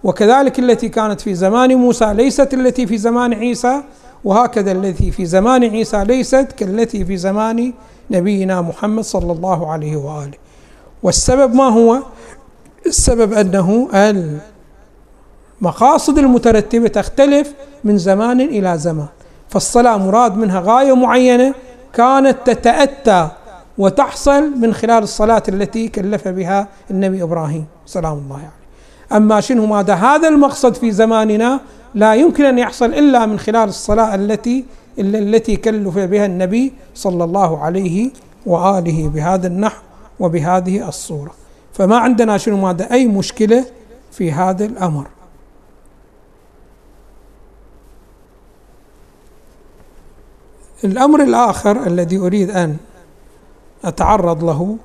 وكذلك 0.03 0.59
التي 0.59 0.89
كانت 0.89 1.21
في 1.21 1.35
زمان 1.35 1.75
موسى 1.75 2.13
ليست 2.13 2.53
التي 2.53 2.87
في 2.87 2.97
زمان 2.97 3.33
عيسى 3.33 3.81
وهكذا 4.23 4.71
التي 4.71 5.11
في 5.11 5.25
زمان 5.25 5.63
عيسى 5.63 6.03
ليست 6.03 6.47
كالتي 6.57 7.05
في 7.05 7.17
زمان 7.17 7.73
نبينا 8.11 8.61
محمد 8.61 9.03
صلى 9.03 9.31
الله 9.31 9.71
عليه 9.71 9.95
وآله 9.97 10.37
والسبب 11.03 11.53
ما 11.55 11.63
هو؟ 11.69 11.99
السبب 12.85 13.33
أنه 13.33 13.87
المقاصد 15.61 16.17
المترتبة 16.17 16.87
تختلف 16.87 17.53
من 17.83 17.97
زمان 17.97 18.41
إلى 18.41 18.77
زمان 18.77 19.07
فالصلاة 19.49 19.97
مراد 19.97 20.37
منها 20.37 20.61
غاية 20.65 20.95
معينة 20.95 21.53
كانت 21.93 22.37
تتأتى 22.45 23.29
وتحصل 23.77 24.59
من 24.59 24.73
خلال 24.73 25.03
الصلاة 25.03 25.43
التي 25.49 25.87
كلف 25.87 26.27
بها 26.27 26.67
النبي 26.91 27.23
إبراهيم 27.23 27.65
سلام 27.85 28.13
الله 28.13 28.35
عليه. 28.35 28.51
أما 29.17 29.41
شنو 29.41 29.65
ماذا 29.65 29.93
هذا 29.93 30.27
المقصد 30.27 30.73
في 30.75 30.91
زماننا؟ 30.91 31.59
لا 31.95 32.15
يمكن 32.15 32.45
أن 32.45 32.57
يحصل 32.57 32.85
إلا 32.85 33.25
من 33.25 33.39
خلال 33.39 33.69
الصلاة 33.69 34.15
التي 34.15 34.65
التي 34.99 35.55
كلف 35.55 35.97
بها 35.97 36.25
النبي 36.25 36.73
صلى 36.95 37.23
الله 37.23 37.63
عليه 37.63 38.11
وآله 38.45 39.07
بهذا 39.07 39.47
النحو 39.47 39.81
وبهذه 40.19 40.87
الصورة. 40.87 41.31
فما 41.73 41.97
عندنا 41.97 42.37
شنو 42.37 42.57
ماذا 42.57 42.91
أي 42.91 43.07
مشكلة 43.07 43.65
في 44.11 44.31
هذا 44.31 44.65
الأمر. 44.65 45.07
الأمر 50.83 51.23
الآخر 51.23 51.87
الذي 51.87 52.17
أريد 52.17 52.49
أن 52.51 52.77
أتعرض 53.85 54.43
له 54.43 54.77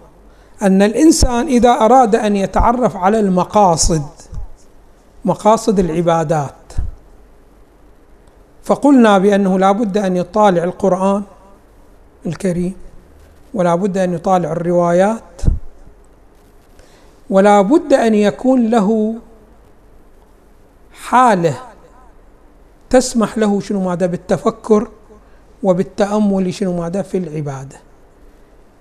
أن 0.63 0.83
الإنسان 0.83 1.47
إذا 1.47 1.71
أراد 1.71 2.17
أن 2.17 2.37
يتعرف 2.37 2.97
على 2.97 3.21
المقاصد 3.21 4.03
مقاصد 5.25 5.79
العبادات 5.79 6.55
فقلنا 8.65 9.19
بأنه 9.19 9.59
لا 9.59 9.73
بد 9.73 9.99
أن 9.99 10.17
يطالع 10.17 10.65
القرآن 10.65 11.23
الكريم 12.27 12.75
ولا 13.55 13.75
بد 13.75 13.99
أن 13.99 14.15
يطالع 14.15 14.53
الروايات 14.53 15.43
ولا 17.31 17.61
بد 17.63 17.93
أن 17.93 18.15
يكون 18.15 18.71
له 18.71 19.15
حالة 20.93 21.55
تسمح 22.91 23.39
له 23.39 23.61
شنو 23.61 23.81
ماذا 23.89 24.07
بالتفكر 24.07 24.89
وبالتأمل 25.63 26.55
شنو 26.55 26.81
ماذا؟ 26.81 27.03
في 27.03 27.19
العبادة. 27.19 27.77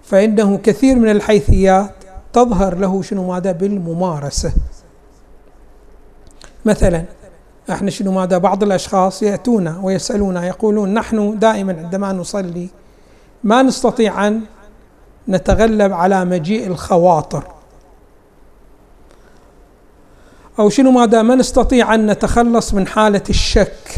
فإنه 0.03 0.57
كثير 0.57 0.95
من 0.99 1.11
الحيثيات 1.11 1.91
تظهر 2.33 2.77
له 2.77 3.01
شنو 3.01 3.27
ماذا؟ 3.27 3.51
بالممارسة. 3.51 4.53
مثلا 6.65 7.05
إحنا 7.69 7.89
شنو 7.89 8.11
ماذا؟ 8.11 8.37
بعض 8.37 8.63
الأشخاص 8.63 9.23
يأتون 9.23 9.67
ويسألون 9.67 10.37
يقولون 10.37 10.93
نحن 10.93 11.39
دائما 11.39 11.77
عندما 11.83 12.13
نصلي 12.13 12.69
ما 13.43 13.61
نستطيع 13.61 14.27
أن 14.27 14.41
نتغلب 15.29 15.93
على 15.93 16.25
مجيء 16.25 16.67
الخواطر. 16.67 17.43
أو 20.59 20.69
شنو 20.69 20.91
ماذا؟ 20.91 21.21
ما 21.21 21.35
نستطيع 21.35 21.95
أن 21.95 22.11
نتخلص 22.11 22.73
من 22.73 22.87
حالة 22.87 23.23
الشك. 23.29 23.95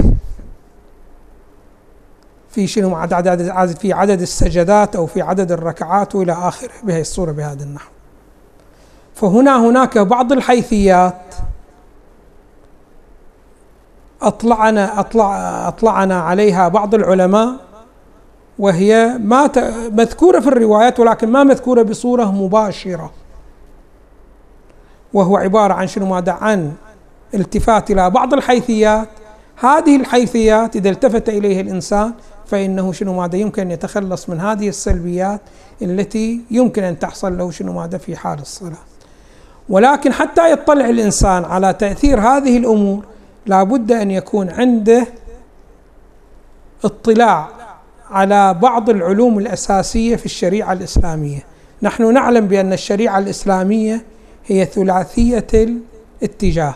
في 2.54 2.68
شنو 2.68 2.96
عدد 2.96 3.78
في 3.80 3.94
عدد 3.94 4.22
السجدات 4.22 4.96
أو 4.96 5.06
في 5.06 5.22
عدد 5.22 5.52
الركعات 5.52 6.16
والى 6.16 6.32
آخره. 6.32 6.70
بهذه 6.84 7.02
الصورة 7.02 7.32
بهذا 7.32 7.64
النحو. 7.64 7.90
فهنا 9.16 9.70
هناك 9.70 9.98
بعض 9.98 10.32
الحيثيات. 10.32 11.36
أطلعنا 14.22 15.00
أطلع 15.00 15.68
أطلعنا 15.68 16.22
عليها 16.22 16.68
بعض 16.68 16.96
العلماء 16.96 17.56
وهي 18.60 19.18
ما 19.20 19.50
مذكورة 19.92 20.40
في 20.40 20.48
الروايات 20.48 21.00
ولكن 21.00 21.32
ما 21.32 21.44
مذكورة 21.44 21.82
بصورة 21.82 22.32
مباشرة. 22.32 23.12
وهو 25.14 25.38
عبارة 25.38 25.74
عن 25.74 25.88
شنو؟ 25.88 26.06
ماذا؟ 26.06 26.32
عن 26.32 26.74
التفات 27.34 27.92
إلى 27.92 28.10
بعض 28.10 28.34
الحيثيات. 28.34 29.10
هذه 29.56 29.96
الحيثيات 29.96 30.76
إذا 30.76 30.90
التفت 30.90 31.30
إليها 31.30 31.62
الإنسان 31.62 32.14
فإنه 32.46 32.92
شنو 32.92 33.14
ماذا 33.14 33.36
يمكن 33.36 33.62
أن 33.62 33.72
يتخلص 33.72 34.30
من 34.30 34.40
هذه 34.40 34.70
السلبيات 34.70 35.42
التي 35.82 36.42
يمكن 36.52 36.84
أن 36.84 37.00
تحصل 37.00 37.38
له 37.38 37.52
شنو 37.52 37.74
ماذا 37.74 37.98
في 37.98 38.16
حال 38.16 38.40
الصلاة. 38.40 38.78
ولكن 39.70 40.14
حتى 40.14 40.52
يطلع 40.52 40.90
الإنسان 40.90 41.46
على 41.46 41.74
تأثير 41.74 42.20
هذه 42.20 42.58
الأمور 42.58 43.06
لا 43.46 43.64
بد 43.64 43.92
أن 43.92 44.12
يكون 44.12 44.50
عنده 44.50 45.08
اطلاع 46.84 47.50
على 48.10 48.54
بعض 48.54 48.90
العلوم 48.90 49.40
الأساسية 49.40 50.16
في 50.16 50.26
الشريعة 50.26 50.74
الإسلامية. 50.74 51.40
نحن 51.82 52.14
نعلم 52.14 52.48
بأن 52.48 52.74
الشريعة 52.74 53.20
الإسلامية 53.20 54.06
هي 54.46 54.66
ثلاثية 54.66 55.48
الاتجاه. 56.22 56.76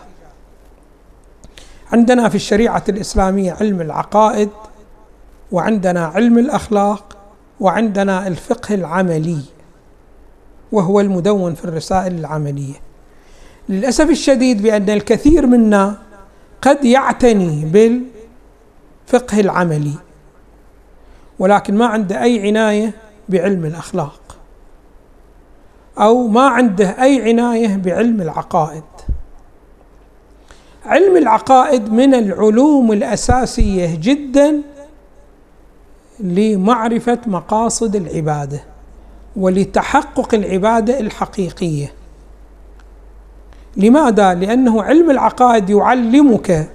عندنا 1.91 2.30
في 2.30 2.36
الشريعة 2.36 2.84
الإسلامية 2.89 3.53
علم 3.53 3.82
العقائد 3.82 4.49
وعندنا 5.52 6.06
علم 6.06 6.38
الأخلاق 6.38 7.18
وعندنا 7.60 8.28
الفقه 8.28 8.76
العملي 8.76 9.41
وهو 10.72 11.00
المدون 11.00 11.54
في 11.54 11.66
الرسائل 11.66 12.20
العملية. 12.20 12.76
للأسف 13.70 14.10
الشديد 14.10 14.62
بأن 14.62 14.89
الكثير 14.89 15.48
منا 15.48 15.98
قد 16.62 16.86
يعتني 16.86 17.66
بالفقه 17.66 19.39
العملي 19.39 19.93
ولكن 21.39 21.78
ما 21.78 21.86
عنده 21.86 22.24
أي 22.24 22.48
عناية 22.48 22.93
بعلم 23.30 23.66
الأخلاق 23.66 24.38
أو 26.00 26.28
ما 26.28 26.48
عنده 26.48 27.04
أي 27.04 27.30
عناية 27.30 27.76
بعلم 27.76 28.22
العقائد. 28.22 28.84
علم 30.86 31.18
العقائد 31.18 31.93
من 31.93 32.14
العلوم 32.14 32.91
الأساسية 32.91 33.95
جدا 34.02 34.62
لمعرفة 36.20 37.18
مقاصد 37.26 37.95
العبادة 37.95 38.63
ولتحقق 39.36 40.34
العبادة 40.36 40.99
الحقيقية. 40.99 41.93
لماذا؟ 43.78 44.34
لأنه 44.34 44.84
علم 44.84 45.11
العقائد 45.11 45.70
يعلمك 45.70 46.70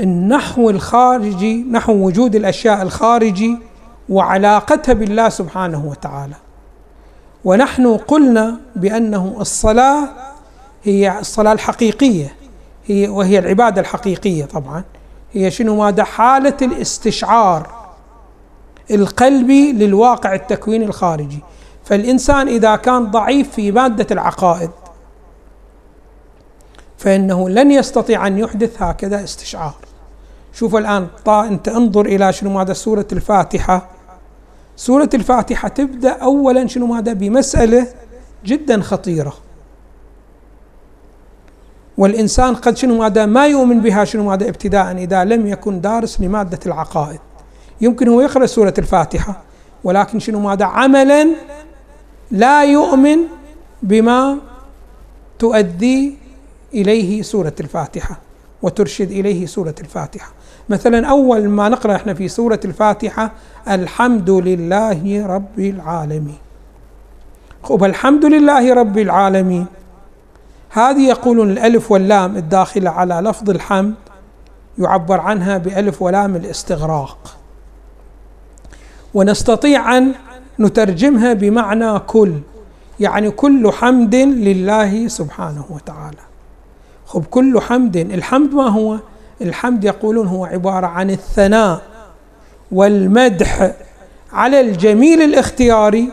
النحو 0.00 0.70
الخارجي 0.70 1.62
نحو 1.62 1.92
وجود 1.92 2.34
الأشياء 2.34 2.82
الخارجي 2.82 3.58
وعلاقتها 4.08 4.92
بالله 4.92 5.28
سبحانه 5.28 5.86
وتعالى. 5.86 6.34
ونحن 7.44 7.96
قلنا 7.96 8.60
بأنه 8.76 9.36
الصلاة 9.40 10.08
هي 10.84 11.18
الصلاة 11.18 11.52
الحقيقية 11.52 12.32
هي 12.86 13.08
وهي 13.08 13.38
العبادة 13.38 13.80
الحقيقية 13.80 14.44
طبعا. 14.44 14.84
هي 15.34 15.50
شنو؟ 15.50 15.76
ماذا؟ 15.76 16.04
حالة 16.04 16.56
الاستشعار 16.62 17.70
القلبي 18.90 19.72
للواقع 19.72 20.34
التكويني 20.34 20.84
الخارجي. 20.84 21.38
فالإنسان 21.84 22.48
إذا 22.48 22.76
كان 22.76 23.10
ضعيف 23.10 23.50
في 23.50 23.72
مادة 23.72 24.06
العقائد 24.10 24.70
فإنه 26.98 27.48
لن 27.48 27.70
يستطيع 27.70 28.26
أن 28.26 28.38
يحدث 28.38 28.82
هكذا 28.82 29.24
استشعار. 29.24 29.74
شوف 30.52 30.76
الآن 30.76 31.06
طا 31.24 31.44
أنت 31.44 31.68
انظر 31.68 32.06
إلى 32.06 32.32
شنو؟ 32.32 32.50
ماذا؟ 32.50 32.72
سورة 32.72 33.06
الفاتحة. 33.12 33.88
سورة 34.76 35.10
الفاتحة 35.14 35.68
تبدأ 35.68 36.10
أولا 36.10 36.66
شنو؟ 36.66 36.86
ماذا؟ 36.86 37.12
بمسألة 37.12 37.86
جدا 38.44 38.82
خطيرة. 38.82 39.34
والإنسان 41.98 42.54
قد 42.54 42.76
شنو 42.76 42.98
ماذا 42.98 43.26
ما 43.26 43.46
يؤمن 43.46 43.80
بها 43.80 44.04
شنو 44.04 44.24
ماذا 44.24 44.48
ابتداء 44.48 44.96
إذا 44.96 45.24
لم 45.24 45.46
يكن 45.46 45.80
دارس 45.80 46.20
لمادة 46.20 46.58
العقائد. 46.66 47.20
يمكن 47.80 48.08
هو 48.08 48.20
يقرأ 48.20 48.46
سورة 48.46 48.74
الفاتحة 48.78 49.42
ولكن 49.84 50.18
شنو 50.18 50.40
ماذا 50.40 50.64
عملا 50.64 51.26
لا 52.30 52.64
يؤمن 52.64 53.18
بما 53.82 54.38
تؤدي 55.38 56.14
إليه 56.74 57.22
سورة 57.22 57.52
الفاتحة 57.60 58.18
وترشد 58.62 59.10
إليه 59.10 59.46
سورة 59.46 59.74
الفاتحة. 59.80 60.32
مثلا 60.68 61.06
أول 61.06 61.48
ما 61.48 61.68
نقرأ 61.68 61.96
إحنا 61.96 62.14
في 62.14 62.28
سورة 62.28 62.60
الفاتحة 62.64 63.32
الحمد 63.68 64.30
لله 64.30 65.26
رب 65.26 65.58
العالمين. 65.58 66.38
خب 67.62 67.84
الحمد 67.84 68.24
لله 68.24 68.74
رب 68.74 68.98
العالمين. 68.98 69.66
هذه 70.74 71.08
يقولون 71.08 71.50
الألف 71.50 71.92
واللام 71.92 72.36
الداخلة 72.36 72.90
على 72.90 73.14
لفظ 73.14 73.50
الحمد 73.50 73.94
يعبر 74.78 75.20
عنها 75.20 75.58
بألف 75.58 76.02
ولام 76.02 76.36
الاستغراق. 76.36 77.36
ونستطيع 79.14 79.96
أن 79.96 80.14
نترجمها 80.60 81.32
بمعنى 81.32 81.98
كل 81.98 82.32
يعني 83.00 83.30
كل 83.30 83.72
حمد 83.72 84.14
لله 84.14 85.08
سبحانه 85.08 85.64
وتعالى. 85.70 86.22
خب 87.06 87.24
كل 87.24 87.60
حمد 87.60 87.96
الحمد 87.96 88.54
ما 88.54 88.68
هو؟ 88.68 88.98
الحمد 89.40 89.84
يقولون 89.84 90.26
هو 90.26 90.44
عبارة 90.44 90.86
عن 90.86 91.10
الثناء 91.10 91.82
والمدح 92.72 93.72
على 94.32 94.60
الجميل 94.60 95.22
الاختياري 95.22 96.12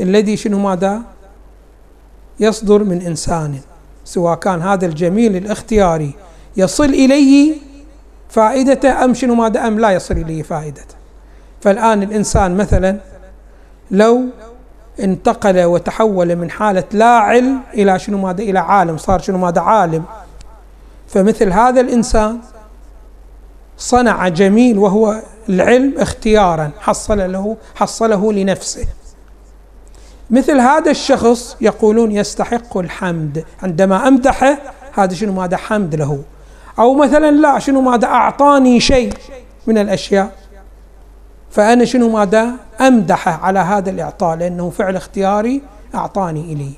الذي 0.00 0.36
شنو 0.36 0.58
ماذا؟ 0.58 1.15
يصدر 2.40 2.84
من 2.84 3.02
إنسان. 3.02 3.58
سواء 4.04 4.34
كان 4.34 4.62
هذا 4.62 4.86
الجميل 4.86 5.36
الاختياري 5.36 6.14
يصل 6.56 6.84
إليه 6.84 7.54
فائدته 8.28 9.04
أم 9.04 9.14
شنو 9.14 9.34
ماذا 9.34 9.66
أم 9.66 9.78
لا 9.78 9.90
يصل 9.90 10.14
إليه 10.14 10.42
فائدته. 10.42 10.94
فالآن 11.60 12.02
الإنسان 12.02 12.56
مثلا 12.56 12.96
لو 13.90 14.24
انتقل 15.00 15.64
وتحول 15.64 16.36
من 16.36 16.50
حالة 16.50 16.84
لا 16.92 17.18
علم 17.18 17.60
إلى 17.74 17.98
شنو 17.98 18.18
ماذا 18.18 18.42
إلى 18.42 18.58
عالم 18.58 18.96
صار 18.96 19.20
شنو 19.20 19.38
ماذا 19.38 19.60
عالم. 19.60 20.04
فمثل 21.08 21.52
هذا 21.52 21.80
الإنسان 21.80 22.38
صنع 23.78 24.28
جميل 24.28 24.78
وهو 24.78 25.22
العلم 25.48 25.94
اختيارا 25.98 26.70
حصل 26.80 27.32
له 27.32 27.56
حصله 27.74 28.32
لنفسه. 28.32 28.86
مثل 30.30 30.60
هذا 30.60 30.90
الشخص 30.90 31.56
يقولون 31.60 32.12
يستحق 32.12 32.76
الحمد. 32.76 33.44
عندما 33.62 34.08
أمدحه 34.08 34.58
هذا 34.94 35.14
شنو 35.14 35.32
ماذا 35.32 35.56
حمد 35.56 35.94
له. 35.94 36.18
أو 36.78 36.94
مثلا 36.94 37.30
لا 37.30 37.58
شنو 37.58 37.80
ماذا 37.80 38.06
أعطاني 38.06 38.80
شيء 38.80 39.12
من 39.66 39.78
الأشياء. 39.78 40.32
فأنا 41.50 41.84
شنو 41.84 42.08
ماذا 42.08 42.50
أمدحه 42.80 43.40
على 43.42 43.58
هذا 43.58 43.90
الإعطاء 43.90 44.36
لأنه 44.36 44.70
فعل 44.70 44.96
اختياري 44.96 45.62
أعطاني 45.94 46.52
إليه. 46.52 46.74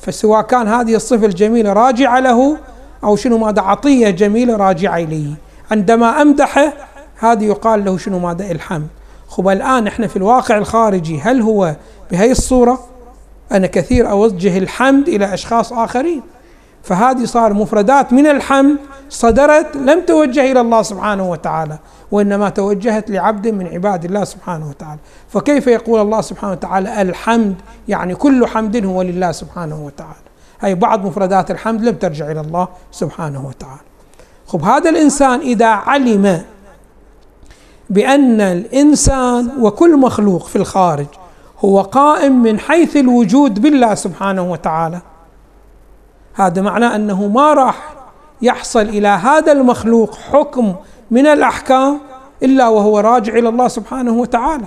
فسواء 0.00 0.42
كان 0.42 0.68
هذه 0.68 0.94
الصفة 0.94 1.26
الجميلة 1.26 1.72
راجعة 1.72 2.20
له 2.20 2.56
أو 3.04 3.16
شنو 3.16 3.38
ماذا 3.38 3.62
عطية 3.62 4.10
جميلة 4.10 4.56
راجعة 4.56 4.96
إليه. 4.96 5.34
عندما 5.70 6.22
أمدحه 6.22 6.72
هذا 7.18 7.44
يقال 7.44 7.84
له 7.84 7.98
شنو 7.98 8.18
ماذا 8.18 8.50
الحمد. 8.50 8.88
خب 9.28 9.48
الآن 9.48 9.86
إحنا 9.86 10.06
في 10.06 10.16
الواقع 10.16 10.58
الخارجي 10.58 11.20
هل 11.20 11.42
هو 11.42 11.74
بهي 12.10 12.30
الصورة؟ 12.30 12.89
أنا 13.52 13.66
كثير 13.66 14.10
أوجه 14.10 14.58
الحمد 14.58 15.08
إلى 15.08 15.34
أشخاص 15.34 15.72
آخرين. 15.72 16.22
فهذه 16.82 17.24
صار 17.24 17.54
مفردات 17.54 18.12
من 18.12 18.26
الحمد 18.26 18.76
صدرت 19.08 19.76
لم 19.76 20.00
توجه 20.00 20.52
إلى 20.52 20.60
الله 20.60 20.82
سبحانه 20.82 21.30
وتعالى 21.30 21.78
وإنما 22.10 22.48
توجهت 22.48 23.10
لعبد 23.10 23.48
من 23.48 23.66
عباد 23.66 24.04
الله 24.04 24.24
سبحانه 24.24 24.68
وتعالى. 24.68 24.98
فكيف 25.28 25.66
يقول 25.66 26.00
الله 26.00 26.20
سبحانه 26.20 26.52
وتعالى 26.52 27.02
الحمد؟ 27.02 27.54
يعني 27.88 28.14
كل 28.14 28.46
حمد 28.46 28.84
هو 28.86 29.02
لله 29.02 29.32
سبحانه 29.32 29.84
وتعالى. 29.84 30.20
هي 30.60 30.74
بعض 30.74 31.06
مفردات 31.06 31.50
الحمد 31.50 31.82
لم 31.82 31.94
ترجع 31.94 32.30
إلى 32.30 32.40
الله 32.40 32.68
سبحانه 32.92 33.46
وتعالى. 33.46 33.80
خب 34.46 34.62
هذا 34.62 34.90
الإنسان 34.90 35.40
إذا 35.40 35.66
علم 35.66 36.42
بأن 37.90 38.40
الإنسان 38.40 39.50
وكل 39.60 39.96
مخلوق 39.96 40.46
في 40.46 40.56
الخارج 40.56 41.06
هو 41.64 41.80
قائم 41.80 42.42
من 42.42 42.58
حيث 42.58 42.96
الوجود 42.96 43.62
بالله 43.62 43.94
سبحانه 43.94 44.52
وتعالى. 44.52 45.00
هذا 46.34 46.62
معناه 46.62 46.96
أنه 46.96 47.28
ما 47.28 47.54
راح 47.54 47.94
يحصل 48.42 48.80
إلى 48.80 49.08
هذا 49.08 49.52
المخلوق 49.52 50.14
حكم 50.14 50.74
من 51.10 51.26
الأحكام 51.26 51.98
إلا 52.42 52.68
وهو 52.68 52.98
راجع 52.98 53.32
إلى 53.38 53.48
الله 53.48 53.68
سبحانه 53.68 54.12
وتعالى. 54.12 54.64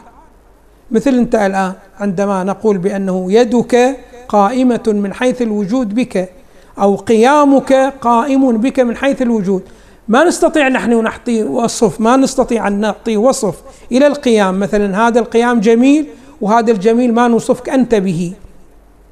مثل 0.91 1.14
أنت 1.14 1.36
الآن 1.36 1.74
عندما 2.00 2.44
نقول 2.44 2.78
بأنه 2.78 3.32
يدك 3.32 3.98
قائمة 4.28 4.84
من 4.88 5.14
حيث 5.14 5.41
الوجود 5.41 5.96
بك 5.96 6.30
أو 6.80 6.96
قيامك 6.96 7.74
قائم 8.02 8.58
بك 8.58 8.80
من 8.80 8.96
حيث 8.96 9.22
الوجود. 9.22 9.62
ما 10.08 10.24
نستطيع 10.24 10.68
نحن 10.68 11.04
نعطي 11.04 11.44
وصف 11.44 12.02
ما 12.02 12.16
نستطيع 12.18 12.68
أن 12.68 12.80
نعطي 12.80 13.18
وصف 13.18 13.62
إلى 13.91 14.08
القيام. 14.08 14.60
مثلا 14.60 15.08
هذا 15.08 15.20
القيام 15.20 15.60
جميل 15.60 16.08
وهذا 16.42 16.72
الجميل 16.72 17.14
ما 17.14 17.28
نوصفك 17.28 17.70
أنت 17.70 17.96
به 17.96 18.34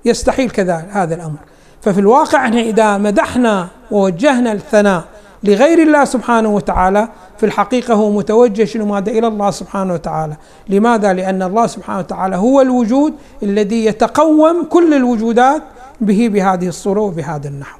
يستحيل 0.06 0.50
كذا 0.50 0.86
هذا 0.92 1.16
الأمر 1.16 1.38
ففي 1.82 2.00
الواقع 2.00 2.46
إحنا 2.46 2.62
إذا 2.62 2.98
مدحنا 2.98 3.68
ووجهنا 3.92 4.52
الثناء 4.52 5.04
لغير 5.44 5.80
الله 5.80 6.06
سبحانه 6.06 6.50
وتعالى 6.50 7.08
في 7.38 7.46
الحقيقة 7.46 7.94
هو 7.94 8.12
متوجه 8.12 8.64
شنو 8.64 8.86
ماذا 8.86 9.12
إلى 9.12 9.28
الله 9.28 9.52
سبحانه 9.52 9.94
وتعالى 9.94 10.38
لماذا؟ 10.70 11.14
لأن 11.14 11.42
الله 11.42 11.68
سبحانه 11.68 12.00
وتعالى 12.00 12.36
هو 12.36 12.62
الوجود 12.62 13.14
الذي 13.44 13.86
يتقوم 13.86 14.64
كل 14.64 14.94
الوجودات 14.94 15.62
به 16.02 16.30
بهذه 16.34 16.68
الصورة 16.68 17.02
وبهذا 17.02 17.48
النحو 17.48 17.80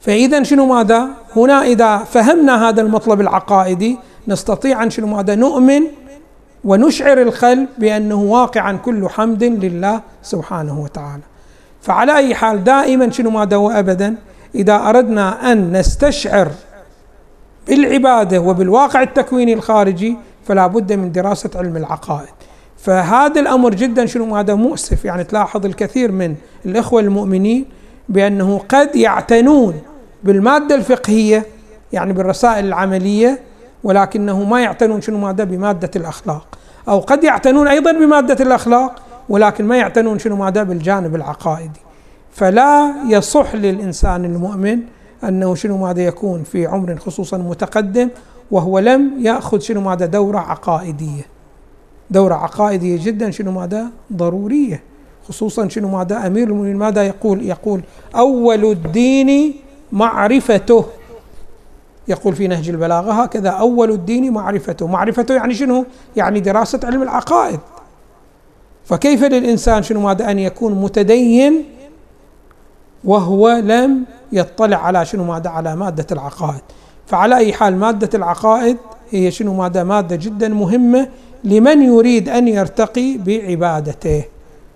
فإذا 0.00 0.42
شنو 0.42 0.66
ماذا؟ 0.66 1.08
هنا 1.36 1.62
إذا 1.62 1.98
فهمنا 1.98 2.68
هذا 2.68 2.82
المطلب 2.82 3.20
العقائدي 3.20 3.98
نستطيع 4.28 4.82
أن 4.82 4.90
شنو 4.90 5.06
ماذا؟ 5.06 5.34
نؤمن 5.34 5.82
ونشعر 6.64 7.22
القلب 7.22 7.68
بأنه 7.78 8.22
واقعا 8.22 8.72
كل 8.72 9.08
حمد 9.08 9.44
لله 9.44 10.00
سبحانه 10.22 10.80
وتعالى. 10.80 11.22
فعلى 11.82 12.16
أي 12.16 12.34
حال 12.34 12.64
دائما 12.64 13.10
شنو 13.10 13.30
ماذا 13.30 13.56
وأبدا 13.56 14.16
إذا 14.54 14.76
أردنا 14.76 15.52
أن 15.52 15.72
نستشعر 15.72 16.48
بالعبادة 17.68 18.40
وبالواقع 18.40 19.02
التكويني 19.02 19.52
الخارجي 19.52 20.16
فلا 20.44 20.66
بد 20.66 20.92
من 20.92 21.12
دراسة 21.12 21.50
علم 21.54 21.76
العقائد. 21.76 22.34
فهذا 22.78 23.40
الأمر 23.40 23.74
جدا 23.74 24.06
شنو 24.06 24.36
هذا 24.36 24.54
مؤسف. 24.54 25.04
يعني 25.04 25.24
تلاحظ 25.24 25.66
الكثير 25.66 26.12
من 26.12 26.34
الإخوة 26.66 27.00
المؤمنين 27.00 27.64
بأنه 28.08 28.60
قد 28.68 28.96
يعتنون 28.96 29.74
بالمادة 30.24 30.74
الفقهية 30.74 31.46
يعني 31.92 32.12
بالرسائل 32.12 32.64
العملية 32.64 33.38
ولكنه 33.84 34.44
ما 34.44 34.60
يعتنون 34.60 35.00
شنو 35.00 35.18
ماذا 35.18 35.44
بمادة 35.44 35.90
الأخلاق. 35.96 36.46
أو 36.88 36.98
قد 37.00 37.24
يعتنون 37.24 37.68
أيضا 37.68 37.92
بمادة 37.92 38.44
الأخلاق 38.44 39.02
ولكن 39.28 39.64
ما 39.64 39.76
يعتنون 39.76 40.18
شنو 40.18 40.36
ماذا 40.36 40.62
بالجانب 40.62 41.14
العقائدي. 41.14 41.80
فلا 42.32 42.94
يصح 43.08 43.54
للإنسان 43.54 44.24
المؤمن 44.24 44.78
أنه 45.24 45.54
شنو 45.54 45.76
ماذا 45.76 46.02
يكون 46.02 46.42
في 46.42 46.66
عمر 46.66 46.96
خصوصا 46.96 47.36
متقدم 47.36 48.08
وهو 48.50 48.78
لم 48.78 49.12
يأخذ 49.18 49.58
شنو 49.58 49.80
ماذا 49.80 50.06
دورة 50.06 50.38
عقائدية. 50.38 51.22
دورة 52.10 52.34
عقائدية 52.34 53.04
جدا 53.04 53.30
شنو 53.30 53.52
ماذا 53.52 53.86
ضرورية. 54.12 54.82
خصوصا 55.28 55.68
شنو 55.68 55.88
ماذا 55.88 56.26
أمير 56.26 56.48
المؤمنين 56.48 56.76
ماذا 56.76 57.02
يقول؟ 57.02 57.42
يقول 57.42 57.82
أول 58.16 58.64
الدين 58.64 59.54
معرفته. 59.92 60.84
يقول 62.08 62.34
في 62.36 62.48
نهج 62.48 62.68
البلاغة 62.68 63.12
هكذا 63.12 63.48
أول 63.50 63.90
الدين 63.90 64.32
معرفته. 64.32 64.86
معرفته 64.86 65.34
يعني 65.34 65.54
شنو؟ 65.54 65.84
يعني 66.16 66.40
دراسة 66.40 66.80
علم 66.84 67.02
العقائد. 67.02 67.60
فكيف 68.84 69.24
للإنسان 69.24 69.82
شنو 69.82 70.00
ماذا 70.00 70.30
أن 70.30 70.38
يكون 70.38 70.74
متدين 70.74 71.64
وهو 73.04 73.50
لم 73.50 74.04
يطلع 74.32 74.76
على 74.76 75.06
شنو 75.06 75.24
ماذا؟ 75.24 75.50
على 75.50 75.76
مادة 75.76 76.06
العقائد. 76.12 76.62
فعلى 77.06 77.36
أي 77.36 77.52
حال 77.52 77.76
مادة 77.76 78.10
العقائد 78.14 78.76
هي 79.10 79.30
شنو 79.30 79.54
ماذا؟ 79.54 79.84
مادة 79.84 80.16
جدا 80.16 80.48
مهمة 80.48 81.08
لمن 81.44 81.82
يريد 81.82 82.28
أن 82.28 82.48
يرتقي 82.48 83.16
بعبادته. 83.18 84.24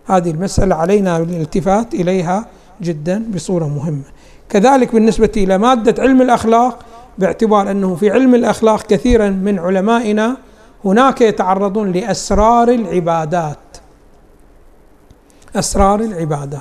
هذه 0.06 0.30
المسألة 0.30 0.74
علينا 0.74 1.16
الالتفات 1.16 1.94
إليها 1.94 2.46
جدا 2.82 3.24
بصورة 3.34 3.64
مهمة. 3.64 4.02
كذلك 4.48 4.94
بالنسبة 4.94 5.32
إلى 5.36 5.58
مادة 5.58 6.02
علم 6.02 6.22
الأخلاق 6.22 6.78
باعتبار 7.18 7.70
أنه 7.70 7.94
في 7.94 8.10
علم 8.10 8.34
الأخلاق 8.34 8.82
كثيرا 8.82 9.28
من 9.28 9.58
علمائنا 9.58 10.36
هناك 10.84 11.20
يتعرضون 11.20 11.92
لأسرار 11.92 12.68
العبادات. 12.68 13.58
أسرار 15.56 16.00
العبادات. 16.00 16.60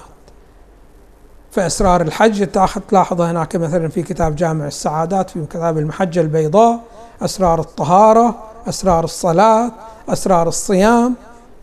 فأسرار 1.52 2.02
الحج 2.02 2.48
تلاحظ 2.90 3.22
هناك 3.22 3.56
مثلا 3.56 3.88
في 3.88 4.04
كتاب 4.04 4.36
جامع 4.36 4.68
السعادات 4.68 5.30
في 5.30 5.46
كتاب 5.46 5.78
المحجة 5.78 6.22
البيضاء 6.22 6.80
أسرار 7.22 7.60
الطهارة 7.60 8.36
أسرار 8.70 9.04
الصلاة 9.04 9.72
أسرار 10.10 10.48
الصيام. 10.48 11.16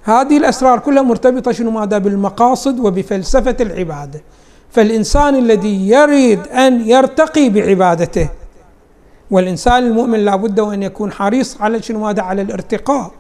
هذه 0.03 0.37
الأسرار 0.37 0.79
كلها 0.79 1.03
مرتبطة 1.03 1.53
شنو؟ 1.53 1.71
ماذا 1.71 1.99
بالمقاصد 1.99 2.81
وبفلسفة 2.81 3.57
العبادة. 3.61 4.23
فالإنسان 4.71 5.35
الذي 5.35 5.89
يريد 5.89 6.49
أن 6.49 6.89
يرتقي 6.89 7.49
بعبادته 7.49 8.29
والإنسان 9.31 9.87
المؤمن 9.87 10.25
لابد 10.25 10.61
وأن 10.61 10.83
يكون 10.83 11.13
حريص 11.13 11.61
على 11.61 11.83
شنو؟ 11.83 12.07
على 12.07 12.43
الارتقاء. 12.43 13.11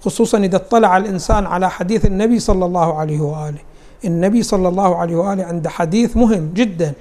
خصوصا 0.00 0.38
إذا 0.38 0.56
اطلع 0.56 0.96
الإنسان 0.96 1.46
على 1.46 1.70
حديث 1.70 2.06
النبي 2.06 2.38
صلى 2.38 2.64
الله 2.64 2.98
عليه 2.98 3.20
وآله. 3.20 3.58
النبي 4.04 4.42
صلى 4.42 4.68
الله 4.68 4.96
عليه 4.96 5.16
وآله 5.16 5.44
عند 5.44 5.68
حديث 5.68 6.16
مهم 6.16 6.50
جدا 6.54 6.92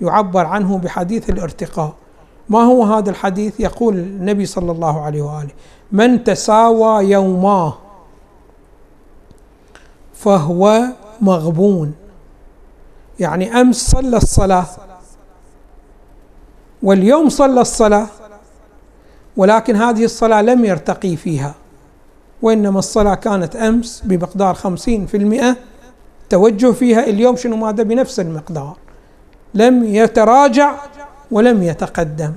يعبر 0.00 0.46
عنه 0.46 0.78
بحديث 0.78 1.30
الارتقاء. 1.30 1.92
ما 2.48 2.62
هو 2.62 2.82
هذا 2.82 3.10
الحديث؟ 3.10 3.60
يقول 3.60 3.94
النبي 3.94 4.46
صلى 4.46 4.72
الله 4.72 5.02
عليه 5.02 5.22
وآله 5.22 5.50
من 5.92 6.24
تساوى 6.24 7.04
يوماه 7.10 7.74
فهو 10.14 10.82
مغبون. 11.20 11.94
يعني 13.20 13.60
أمس 13.60 13.90
صلى 13.90 14.16
الصلاة 14.16 14.66
واليوم 16.84 17.28
صلى 17.28 17.60
الصلاة 17.60 18.06
ولكن 19.36 19.76
هذه 19.76 20.04
الصلاة 20.04 20.42
لم 20.42 20.64
يرتقي 20.64 21.16
فيها 21.16 21.54
وإنما 22.42 22.78
الصلاة 22.78 23.14
كانت 23.14 23.56
أمس 23.56 24.02
بمقدار 24.04 24.54
خمسين 24.54 25.06
في 25.06 25.16
المئة 25.16 25.56
توجه 26.30 26.72
فيها 26.72 27.04
اليوم 27.04 27.36
شنو 27.36 27.56
ماذا؟ 27.56 27.82
بنفس 27.82 28.20
المقدار 28.20 28.76
لم 29.54 29.84
يتراجع 29.84 30.74
ولم 31.30 31.62
يتقدم. 31.62 32.32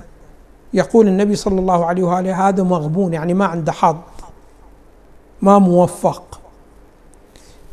يقول 0.74 1.08
النبي 1.08 1.36
صلى 1.36 1.60
الله 1.60 1.86
عليه 1.86 2.04
وآله 2.04 2.48
هذا 2.48 2.64
مغبون 2.64 3.14
يعني 3.14 3.34
ما 3.34 3.46
عنده 3.46 3.72
حظ 3.72 3.96
ما 5.42 5.60
موفق. 5.60 6.40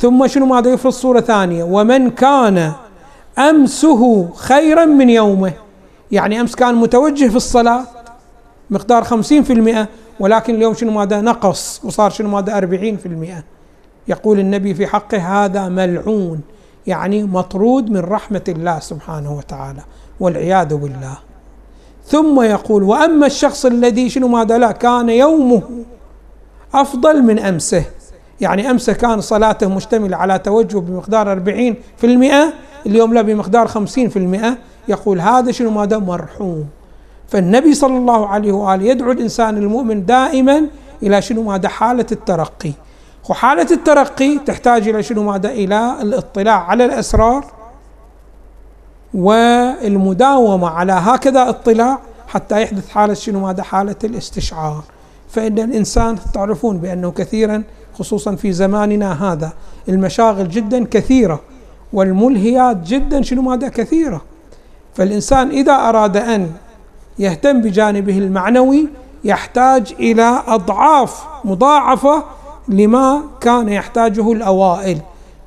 ثم 0.01 0.27
شنو 0.27 0.47
ماذا؟ 0.47 0.71
يفرض 0.71 0.93
صورة 0.93 1.21
ثانية 1.21 1.65
ومن 1.65 2.11
كان 2.11 2.73
أمسه 3.39 4.29
خيرا 4.35 4.85
من 4.85 5.11
يومه. 5.11 5.64
يعني 6.15 6.41
أمس 6.41 6.55
كان 6.55 6.75
متوجه 6.75 7.29
في 7.29 7.37
الصلاة 7.37 7.85
مقدار 8.71 9.05
خمسين 9.05 9.43
في 9.43 9.53
المئة 9.53 9.89
ولكن 10.21 10.55
اليوم 10.55 10.75
شنو 10.75 10.91
ماذا؟ 10.91 11.21
نقص 11.21 11.81
وصار 11.85 12.11
شنو 12.11 12.29
ماذا؟ 12.29 12.57
أربعين 12.57 12.97
في 12.97 13.07
المئة. 13.07 13.45
يقول 14.09 14.39
النبي 14.39 14.75
في 14.75 14.87
حقه 14.87 15.19
هذا 15.19 15.69
ملعون 15.69 16.41
يعني 16.87 17.23
مطرود 17.23 17.91
من 17.91 18.01
رحمة 18.01 18.45
الله 18.49 18.79
سبحانه 18.79 19.33
وتعالى 19.33 19.81
والعياذ 20.21 20.75
بالله. 20.75 21.19
ثم 22.07 22.41
يقول 22.43 22.83
وأما 22.83 23.27
الشخص 23.27 23.67
الذي 23.67 24.11
شنو 24.11 24.29
ماذا؟ 24.29 24.59
لا 24.59 24.73
كان 24.73 25.09
يومه 25.09 25.63
أفضل 26.75 27.23
من 27.23 27.39
أمسه. 27.39 27.85
يعني 28.41 28.71
أمس 28.71 28.91
كان 28.91 29.21
صلاته 29.21 29.69
مشتملة 29.69 30.17
على 30.17 30.39
توجه 30.39 30.79
بمقدار 30.79 31.43
40% 32.03 32.05
اليوم 32.87 33.15
لا 33.15 33.23
بمقدار 33.23 33.69
50% 33.69 33.73
يقول 34.89 35.21
هذا 35.21 35.53
شنو؟ 35.53 35.71
ماذا 35.71 35.99
مرحوم. 35.99 36.67
فالنبي 37.29 37.75
صلى 37.75 37.97
الله 37.97 38.27
عليه 38.27 38.53
وآله 38.53 38.85
يدعو 38.85 39.13
الإنسان 39.13 39.57
المؤمن 39.57 40.07
دائما 40.07 40.67
إلى 41.03 41.23
شنو؟ 41.23 41.43
ماذا 41.43 41.69
حالة 41.69 42.07
الترقي. 42.13 42.73
وحالة 43.31 43.67
الترقي 43.71 44.39
تحتاج 44.39 44.89
إلى 44.89 45.03
شنو؟ 45.03 45.23
ماذا 45.23 45.51
إلى 45.51 45.97
الاطلاع 46.03 46.65
على 46.65 46.85
الأسرار 46.85 47.45
والمداومة 49.15 50.69
على 50.69 50.93
هكذا 50.93 51.49
اطلاع 51.49 51.99
حتى 52.27 52.63
يحدث 52.63 52.89
حالة 52.89 53.15
شنو؟ 53.15 53.41
ماذا 53.41 53.63
حالة 53.63 53.97
الإستشعار. 54.05 54.83
فإن 55.29 55.59
الإنسان 55.59 56.19
تعرفون 56.35 56.79
بأنه 56.79 57.11
كثيرا 57.11 57.63
خصوصا 57.99 58.35
في 58.35 58.53
زماننا 58.53 59.33
هذا 59.33 59.53
المشاغل 59.89 60.49
جدا 60.49 60.85
كثيرة 60.85 61.41
والملهيات 61.93 62.77
جدا 62.77 63.23
شنو؟ 63.23 63.43
ماذا 63.43 63.69
كثيرة. 63.69 64.23
فالإنسان 64.95 65.51
إذا 65.51 65.73
أراد 65.73 66.17
أن 66.17 66.51
يهتم 67.19 67.61
بجانبه 67.61 68.19
المعنوي 68.19 68.89
يحتاج 69.25 69.95
إلى 70.01 70.43
أضعاف 70.47 71.25
مضاعفة 71.45 72.25
لما 72.69 73.23
كان 73.41 73.69
يحتاجه 73.69 74.33
الأوائل. 74.33 74.99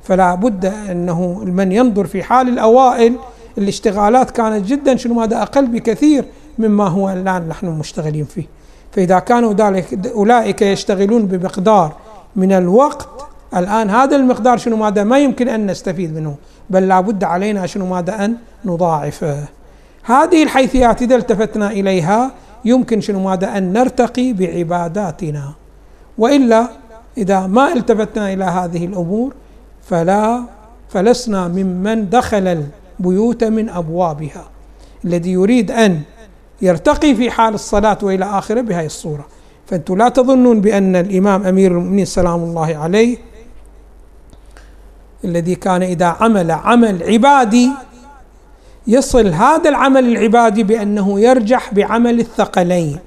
فلا 0.02 0.34
بد 0.34 0.64
أنه 0.64 1.44
من 1.44 1.72
ينظر 1.72 2.06
في 2.06 2.22
حال 2.22 2.48
الأوائل 2.48 3.16
الاشتغالات 3.58 4.30
كانت 4.30 4.66
جدا 4.66 4.96
شنو 4.96 5.14
ماذا 5.14 5.42
أقل 5.42 5.66
بكثير 5.66 6.24
مما 6.58 6.88
هو 6.88 7.10
الآن 7.10 7.48
نحن 7.48 7.66
مشتغلين 7.66 8.24
فيه. 8.24 8.46
فإذا 8.92 9.18
كانوا 9.18 9.52
ذلك 9.52 10.06
أولئك 10.06 10.62
يشتغلون 10.62 11.26
بمقدار 11.26 11.92
من 12.36 12.52
الوقت. 12.52 13.08
الآن 13.56 13.90
هذا 13.90 14.16
المقدار 14.16 14.56
شنو 14.56 14.76
ماذا 14.76 15.04
ما 15.04 15.18
يمكن 15.18 15.48
أن 15.48 15.66
نستفيد 15.66 16.14
منه 16.14 16.34
بل 16.70 16.88
لابد 16.88 17.24
علينا 17.24 17.66
شنو 17.66 17.86
ماذا 17.86 18.24
أن 18.24 18.36
نضاعفه. 18.64 19.44
هذه 20.02 20.42
الحيثيات 20.42 21.02
إذا 21.02 21.16
التفتنا 21.16 21.70
إليها 21.70 22.30
يمكن 22.64 23.00
شنو 23.00 23.20
ماذا؟ 23.20 23.58
أن 23.58 23.72
نرتقي 23.72 24.32
بعباداتنا. 24.32 25.52
وإلا 26.18 26.68
إذا 27.18 27.46
ما 27.46 27.72
التفتنا 27.72 28.32
إلى 28.32 28.44
هذه 28.44 28.86
الأمور 28.86 29.34
فلا 29.82 30.42
فلسنا 30.88 31.48
ممن 31.48 32.10
دخل 32.10 32.64
البيوت 33.00 33.44
من 33.44 33.68
أبوابها. 33.68 34.44
الذي 35.04 35.32
يريد 35.32 35.70
أن 35.70 36.00
يرتقي 36.62 37.14
في 37.14 37.30
حال 37.30 37.54
الصلاة 37.54 37.98
وإلى 38.02 38.24
آخره 38.24 38.60
بهذه 38.60 38.86
الصورة. 38.86 39.26
فأنتم 39.66 39.96
لا 39.96 40.08
تظنون 40.08 40.60
بأن 40.60 40.96
الإمام 40.96 41.46
أمير 41.46 41.70
المؤمنين 41.70 42.04
سلام 42.04 42.42
الله 42.42 42.76
عليه 42.76 43.16
الذي 45.24 45.54
كان 45.54 45.82
إذا 45.82 46.06
عمل 46.06 46.50
عمل 46.50 47.02
عبادي 47.02 47.70
يصل 48.88 49.26
هذا 49.26 49.68
العمل 49.68 50.06
العبادي 50.08 50.62
بأنه 50.62 51.20
يرجح 51.20 51.74
بعمل 51.74 52.20
الثقلين 52.20 52.98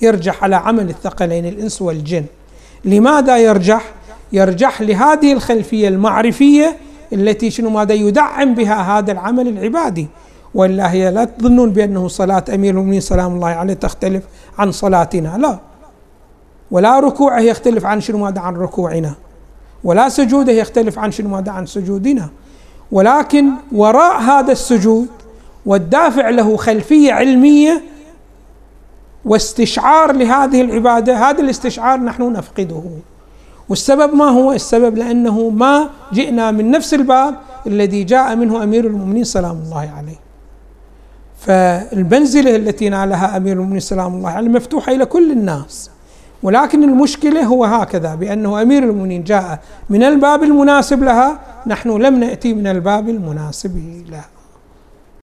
يرجح 0.00 0.44
على 0.44 0.56
عمل 0.56 0.88
الثقلين 0.88 1.46
الإنس 1.46 1.82
والجن. 1.82 2.24
لماذا 2.84 3.38
يرجح؟ 3.38 3.92
يرجح 4.32 4.82
لهذه 4.82 5.32
الخلفية 5.32 5.88
المعرفية 5.88 6.76
التي 7.12 7.50
شنو 7.50 7.70
ماذا 7.70 7.94
يدعم 7.94 8.54
بها 8.54 8.98
هذا 8.98 9.12
العمل 9.12 9.48
العبادي. 9.48 10.08
والا 10.54 10.92
هي 10.92 11.10
لا 11.10 11.24
تظنون 11.24 11.70
بأنه 11.70 12.08
صلاة 12.08 12.44
أمير 12.54 12.74
المؤمنين 12.74 13.00
سلام 13.00 13.34
الله 13.34 13.48
عليه 13.48 13.74
تختلف 13.74 14.24
عن 14.58 14.72
صلاتنا 14.72 15.38
لا. 15.38 15.58
ولا 16.70 17.00
ركوعه 17.00 17.40
يختلف 17.40 17.86
عن 17.86 18.00
شنو 18.00 18.18
ماذا 18.18 18.40
عن 18.40 18.56
ركوعنا. 18.56 19.14
ولا 19.84 20.08
سجوده 20.08 20.52
يختلف 20.52 20.98
عن 20.98 21.10
شنو 21.10 21.28
ماذا 21.28 21.52
عن 21.52 21.66
سجودنا. 21.66 22.28
ولكن 22.92 23.50
وراء 23.72 24.20
هذا 24.20 24.52
السجود 24.52 25.08
والدافع 25.66 26.30
له 26.30 26.56
خلفية 26.56 27.12
علمية 27.12 27.82
واستشعار 29.24 30.12
لهذه 30.12 30.60
العبادة. 30.60 31.30
هذا 31.30 31.40
الاستشعار 31.40 32.00
نحن 32.00 32.32
نفقده. 32.32 32.82
والسبب 33.68 34.14
ما 34.14 34.24
هو؟ 34.24 34.52
السبب 34.52 34.98
لأنه 34.98 35.48
ما 35.48 35.90
جئنا 36.12 36.50
من 36.50 36.70
نفس 36.70 36.94
الباب 36.94 37.34
الذي 37.66 38.04
جاء 38.04 38.36
منه 38.36 38.62
أمير 38.62 38.86
المؤمنين 38.86 39.24
سلام 39.24 39.60
الله 39.66 39.90
عليه. 39.96 40.22
فالمنزله 41.38 42.56
التي 42.56 42.88
نالها 42.88 43.36
أمير 43.36 43.52
المؤمنين 43.52 43.80
سلام 43.80 44.14
الله 44.14 44.30
عليه 44.30 44.48
مفتوحة 44.48 44.92
إلى 44.92 45.04
كل 45.04 45.32
الناس. 45.32 45.90
ولكن 46.42 46.82
المشكلة 46.82 47.44
هو 47.44 47.64
هكذا 47.64 48.14
بأنه 48.14 48.62
أمير 48.62 48.82
المؤمنين 48.82 49.24
جاء 49.24 49.60
من 49.90 50.02
الباب 50.02 50.42
المناسب 50.42 51.02
لها 51.02 51.40
نحن 51.66 51.90
لم 51.90 52.20
نأتي 52.20 52.54
من 52.54 52.66
الباب 52.66 53.08
المناسب 53.08 54.04
لها. 54.10 54.31